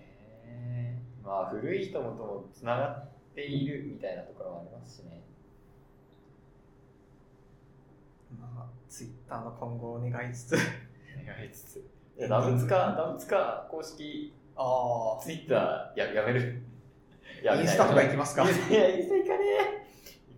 [0.50, 1.02] ね。
[1.24, 5.22] まあ、古い人もともつながっているみたいなところもありますしね。
[8.40, 10.52] まあ、ツイッターの今後を願いつつ。
[11.26, 11.90] 願いつつ。
[12.18, 16.62] えダブツカ、ダブツカ公式あツイッターややめる。
[17.48, 19.46] あ、インスタとか行きますかいや、インスタ行かね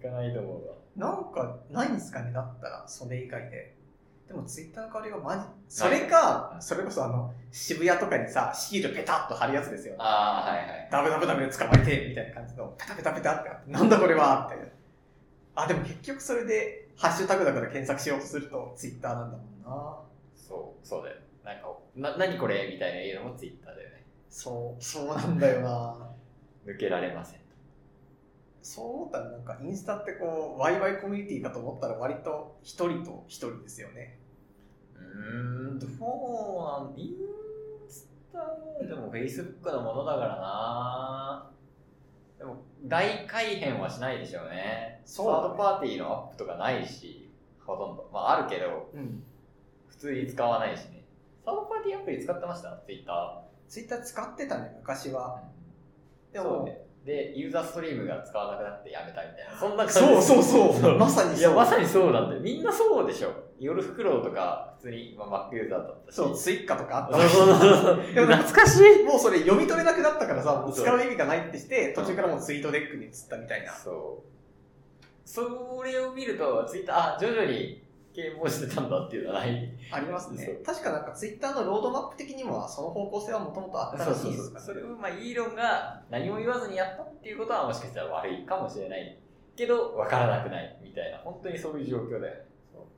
[0.01, 0.05] え。
[0.05, 0.75] 行かないと思うわ。
[0.95, 2.31] なんかないんですかね？
[2.33, 3.75] だったら、それ以外で。
[4.27, 9.95] でもツイッターの代わりがマジ、それか、それこそあの、渋谷とかにさ、シールペタッと貼るやつですよ。
[9.97, 10.87] ああ、はいはい。
[10.91, 14.71] ダブダブダブで捕まえて、みたいな感じの、ペタペタペタってあって、なんだこれはみたいな。
[15.55, 19.97] あ、でも結局それで、ハッシュタグだから検索しようとすると、ツイッターなんだもんな。
[20.35, 21.17] そう、そうだよ。
[21.43, 22.69] なんか、な、何これ？
[22.71, 24.05] みたいな言うのもツイッターだよね。
[24.29, 26.08] そう、そうなんだよな。
[26.65, 27.39] 抜けられません。
[28.61, 34.19] そう思ったらなんかインスタってこう、ワイワイコミュニティかと思ったら割と一人と一人ですよね。
[34.95, 41.51] うーん、どうなんインスタでも Facebook のものだからな
[42.37, 45.01] でも、大改変はしないでしょうね。
[45.05, 47.29] サードパーティーのアップとかないし、
[47.65, 48.09] ほとんど。
[48.13, 49.23] まあ、あるけど、うん。
[49.87, 51.03] 普通に使わないしね。
[51.43, 53.43] サードパーティーアプリ使ってました ?Twitter。
[53.67, 55.43] ツイッター使ってたね、昔は。
[56.31, 56.89] でも、ね。
[57.05, 59.57] で、ユーザーストリームが使わなくなってやめたみたいな。
[59.57, 62.41] そんな感じそうそうそう まさにそういや、まさにそうなんだよ。
[62.41, 63.31] みんなそうでしょ。
[63.57, 66.15] 夜フクロウとか、普通に、まあ、Mac ユーザーだったし。
[66.15, 68.13] そう、ツイッカとかあったそうそうそうそう。
[68.13, 73.71] でも懐かしいもうそれ読み取れなくなったからさ、もう使う意味がないってして、途中からもうツイートデックに移ったみたいな。
[73.73, 74.29] そう。
[75.25, 77.83] それを見ると、ツイッター、あ、徐々に
[78.13, 79.71] 啓蒙してたんだっていうのはない。
[79.91, 80.59] ありますね。
[80.65, 89.17] 確かなんかツイッターのロードマップ的にもその方向性はもともとあったらしいですからそれを、まあ、イーロンが何も言わずにやったっていうことはもしかしたら悪いかもしれない
[89.55, 92.49] けど、わからなくないみたいな、本当にそういう状況だよね。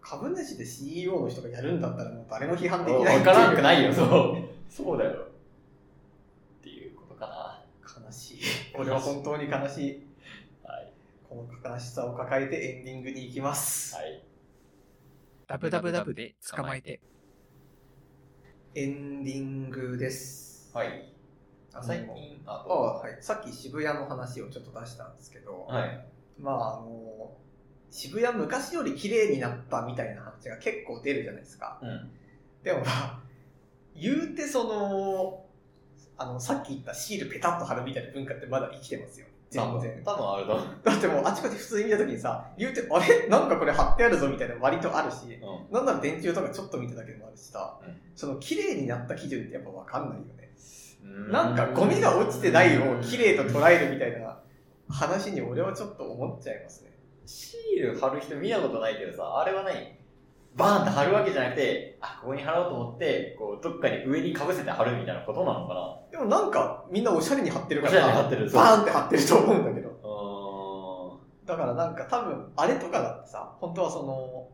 [0.02, 4.38] 株主で CEO の人がやるんだったらもう誰も批判できないわからなくないよ、そう。
[4.70, 5.12] そうだよ。
[5.12, 7.64] っていうことかな。
[8.06, 8.40] 悲しい。
[8.74, 10.08] これは本当に悲しい。
[10.64, 10.92] はい。
[11.30, 13.96] この悲しさを抱えてエンディングに行きます。
[13.96, 14.24] はい。
[15.52, 17.02] ダブダブダブで捕まえて。
[18.74, 20.72] エンディングです。
[20.74, 21.12] はい。
[21.74, 26.06] あ最近、ああはい、さっき渋谷の話をちょっと出したんですけど、はい。
[26.40, 27.36] まああの、
[27.90, 31.80] 渋谷昔より綺麗になったみたいな話が結構出るじゃないですか。
[31.82, 32.10] うん。
[32.64, 33.20] でもまあ、
[33.94, 35.46] 言うてその、
[36.18, 39.26] あの、さっき言ったシールペタッと貼るみたいな文化ってまだ生きてますよ。
[39.52, 40.02] 全然。
[40.04, 40.56] 多分あれだ。
[40.84, 43.28] だってもうあちこち普通に見た時にさ、言うて、あれ？
[43.28, 45.18] なんかこれ貼ってあるぞみたいなの割とあるし、
[45.70, 45.74] うん。
[45.74, 50.52] なんなら電柱とかちょっと見ただけでもあるしさ、うんその綺麗になった基準ってやっぱわかんないよね。
[51.04, 54.38] うなんかゴミが落ちてないを綺麗と捉えるみたいな
[54.90, 56.92] 話に俺はちょっと思っちゃいますね。
[57.26, 59.76] シール貼る人見たことないけどさ、あれは何？
[60.56, 66.00] バーンって貼るわけじゃなくて、あ、ここに貼ろうと思って、こう、どっかに上に被せて貼るみたいなことなのかな。
[66.12, 69.90] でもなんかみんなおしゃれに貼ってるかおしゃれにら、貼ってるバーンって貼ってると思うんだけど。
[71.46, 74.48] うだからなんか多分、あれとかだってさ、本当はその、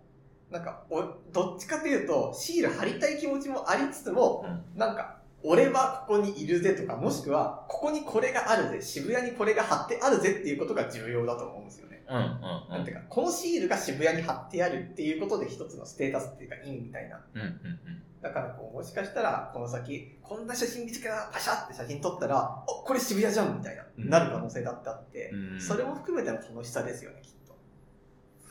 [0.52, 4.80] なんかお、どっちかというと、シール貼りたい気持ちもありつつも、うん。
[4.80, 12.18] なんか、俺はここにいるぜとか、もしくは、ここにこれがあるぜ、渋谷にこれが貼ってあるぜっていうことが重要だと思うんですよね。
[12.18, 12.20] ん。
[12.20, 17.20] うん、うん、なんていうか、このシールが渋谷に貼ってあるっていうことで一つのステータスっていうか意味みたいな。
[17.34, 17.42] うん。
[17.42, 25.62] うん、うん、だからこう、もしかしたら、この先、こんな写真見つけた、パシャって写真撮ったら、お、これ渋谷じゃんみたいな、うんなる可能性だってあって、うん。
[25.62, 27.56] それも含めての楽しさですよね、きっと。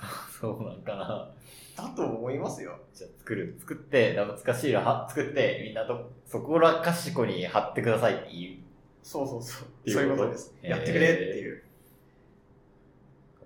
[0.40, 1.32] そうなんかな。
[1.76, 2.78] だと思いますよ。
[2.94, 3.56] じゃあ作る。
[3.60, 8.66] 作って、ダブツカシールは作って、みんなと、そこらかしこに貼ってくださいって言う。
[9.02, 9.90] そうそうそう。
[9.90, 10.54] そういうことです。
[10.62, 11.45] やってくれっていう。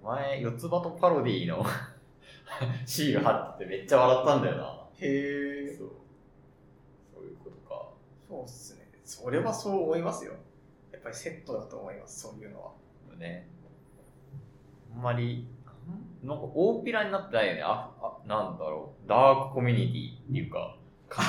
[0.03, 1.65] 前、四つ葉とパロディの
[2.87, 4.87] シール貼っててめっちゃ笑ったんだよな。
[4.99, 5.77] へえ。
[5.77, 5.91] そう。
[7.15, 7.89] そういうことか。
[8.29, 8.89] そうっすね。
[9.05, 10.33] それはそう思いますよ。
[10.93, 12.73] やっぱりセットだと思います、そういうのは。
[13.21, 13.47] ね。
[14.93, 15.47] あんまり、
[16.25, 17.63] んなんか大っぴらになってないよね。
[17.63, 19.09] あ、あ、なんだろう。
[19.09, 20.77] ダークコミュニティっていうか、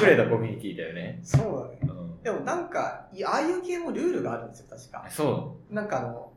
[0.01, 1.19] 隠れたコミュニティだよね。
[1.23, 1.93] そうだね。
[1.93, 2.23] うん。
[2.23, 5.05] でもなんか、いああいう系もルールがあるんですよ、確か。
[5.09, 6.30] そなんかあの、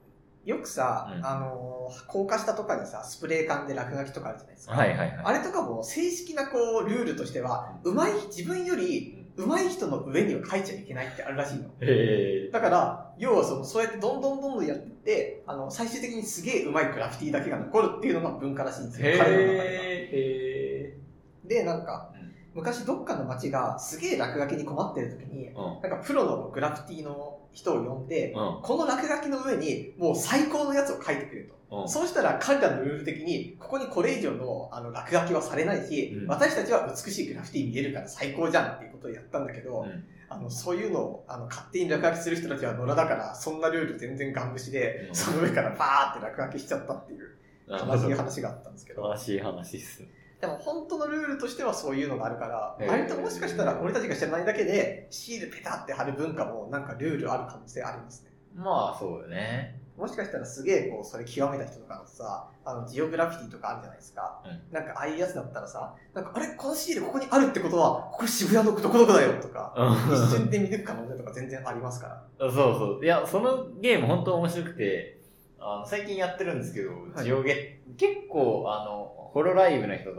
[0.45, 4.73] よくさ、うんあの、高架下とかでさ、スプレー缶で落書きとかあるじゃないですう。
[4.73, 4.79] か。
[4.79, 5.21] はいはいはい。
[5.25, 11.65] あれとかも正式なこう、ルールとしては、うまい、自分より上手い人の上には書いちゃいけないってあるらしいの。
[11.81, 12.51] へえ。
[12.53, 19.09] だから、要はその、そうやってどんどんどんどんやってって、あの、最終的にすげえ上手いグラフィティだけが残るっていうのが文化らしいんですよ。
[19.11, 20.99] へ彼の中ではえ。
[21.45, 25.55] で、なんかうん、昔どっかの街がすげえ落書きに困ってる時に、うん。
[25.55, 28.63] なんかプロのグラフィティの人を呼んで、うん。
[28.63, 31.55] この落書きの上にもう最高のやつを書いてくれと。
[31.71, 31.89] うん。
[31.89, 47.37] そうしたら彼らのルール的に、ここにこれ以上のあの落書きはされないし、うん私たちは美しいグラフィティ見えるから最高じゃんっていうことをやったんだけど、うんあのそういうのをあの勝手に落書きする人たちは野良だから、そんなルール全然ガン無視で、うんその上からバーって落書きしちゃったっていう
[47.69, 48.17] 悲しいど。
[48.17, 50.09] 話があったんですけど、悲しい話っすね。
[50.41, 58.31] でも本当のルールとしてはそういうのがあるから、へー割ともしかしたら俺たちが知らないだけで、シールペタって貼る文化もなんかルールある可能性ありますね。
[58.55, 59.81] まあ、そうよね。
[59.97, 64.43] もしかしたらすげえこう、それ極めた人とかのさ、あの、ジオグラフィティとかあるじゃないですか。
[64.45, 69.73] うなんかああいうやつだったらさ、なんかあれこのシールここにあるってことは、ここ渋谷のどこどこだよとか、
[70.11, 72.25] 一瞬で見抜く可能性とか全然ありますから。
[72.41, 73.05] そうそう。
[73.05, 75.21] いや、そのゲーム本当面白くて、
[75.61, 80.13] あの最近やってるんですけど、いジオゲ結構、あの、ホロライブの人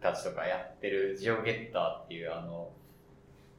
[0.00, 2.70] たちとかやってるジオゲッターっていう、あの、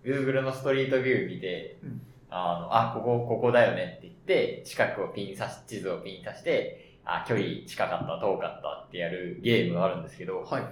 [0.05, 10.63] Google のストリートビュー見て、うんあの、あ、ここ、ここだよねって言って、近くをピン刺し、地図をピン刺して、あ、距離近かった、遠かったってやるゲームがあるんですけど、はい。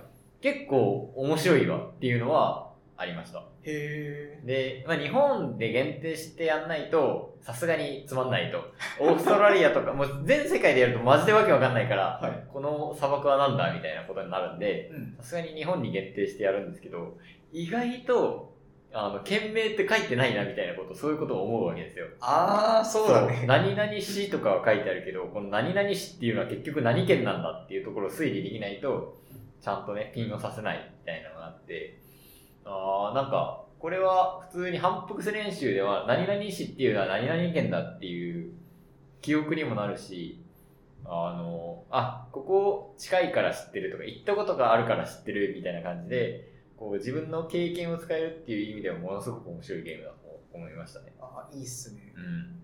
[0.42, 2.69] 結構面白いわっていうのは
[3.00, 3.42] ありました。
[3.64, 8.58] へで、まあ、日本で限定してやんないと、さすがにつまんないと。
[9.00, 14.92] オーストラリアとか、もう全世界でやるとマジでわけわかんないから、はいこの砂漠はなんだみたいなことになるんで。
[15.18, 17.18] さすがに日本に限定してやるんですけど、
[17.54, 18.54] 意外と、
[18.92, 22.06] あの、県名って書いてないなみたいなこと、そういうことを思うわけですよ。
[22.20, 23.46] あー、そうだね。
[23.48, 29.16] 何々市とかは書いてあるけど、この何々市っていうのは結局何県なんだっていうところを推理できないと、
[29.62, 31.99] ちゃんとね、ピンをさせないみたいなのがあって、
[32.72, 38.54] あーなんか、これは普通に反復する練習では、何々市っていうのは何々県だっていう
[39.22, 40.44] 記憶にもなるし、
[41.06, 46.48] あの、あ、ここ近いから知ってるとか、行ったことがあるから知ってるみたいな感じで、
[46.78, 51.14] こう自分の経験を使えるっていう意味ではものすごく面白いゲームだと思いましたね。
[51.20, 52.14] あーいいっすね。
[52.16, 52.60] うん。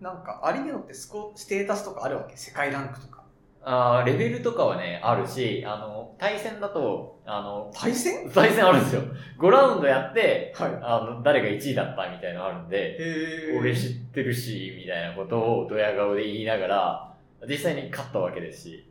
[0.00, 2.36] なんか、ありげのってスコステータスとかあるわけ？
[2.36, 3.19] 世界ランクとか。
[3.62, 8.30] あーレベルとかはね、あるし、あの、対戦だと、あの、対戦？
[8.30, 9.02] 対戦あるんですよ。
[9.38, 10.78] 5ラウンドやって、はい。
[10.82, 17.14] あの、誰が1位だったみたいなのあるんで、へ俺知ってるし、みたいなことをドヤ顔で言いながら、
[17.48, 18.86] 実際に勝ったわけですし、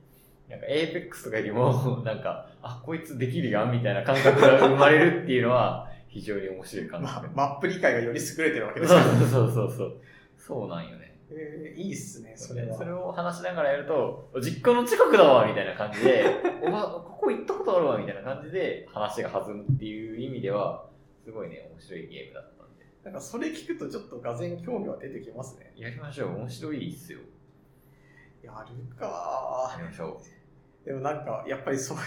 [0.49, 7.29] なんか、エーペックスとかよりも、 なんか、あ、こいつできるやんみたいな感覚が生まれるっていうのは、非常に面白い感ま覚。
[7.35, 9.13] マップ理解がより優れてるわけです そうから。
[9.27, 9.93] そうそうそう。
[10.37, 11.08] そうなんよね。
[11.31, 12.77] えー、いいっすね、それは。
[12.77, 16.25] それを話しながらやると、実家の近くだわみたいな感じで、
[16.65, 20.89] おば、ここ行ったことあるわみたいな感じで話が弾むっていう意味では、
[21.23, 22.85] すごいね、面白いゲームだったんで。
[23.03, 25.71] なんかそれ聞くとちょっとがぜん興味は出てきますね。
[25.75, 26.29] やりましょう。
[26.35, 27.19] 面白いっすよ。
[28.41, 30.21] やるかやりましょ
[30.85, 32.03] でもなんか、やっぱりそういう、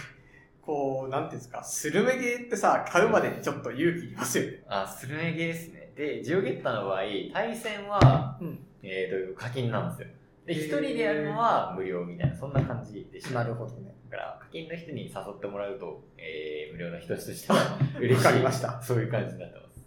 [0.60, 4.50] こう、なんていうんですか、スルメゲーってさ、買うまでにちょっと勇気いりますよね。
[4.58, 4.64] う。
[4.66, 5.92] あ、スルメゲーですね。
[5.94, 7.02] で、ジオゲッターの場合、
[7.32, 10.08] 対戦は、うんえーと、課金なんですよ。
[10.46, 13.34] で、一人でやるのは無料みたいな、そんな感じでした。
[13.34, 13.94] なるほどね。
[14.10, 18.26] だから、課金の人に誘ってもらうと、えー、無料の人としては嬉しい。
[18.26, 19.86] わかりましたそういう感じになってます。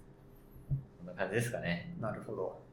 [1.00, 1.96] こんな感じですかね。
[2.00, 2.66] なるほど。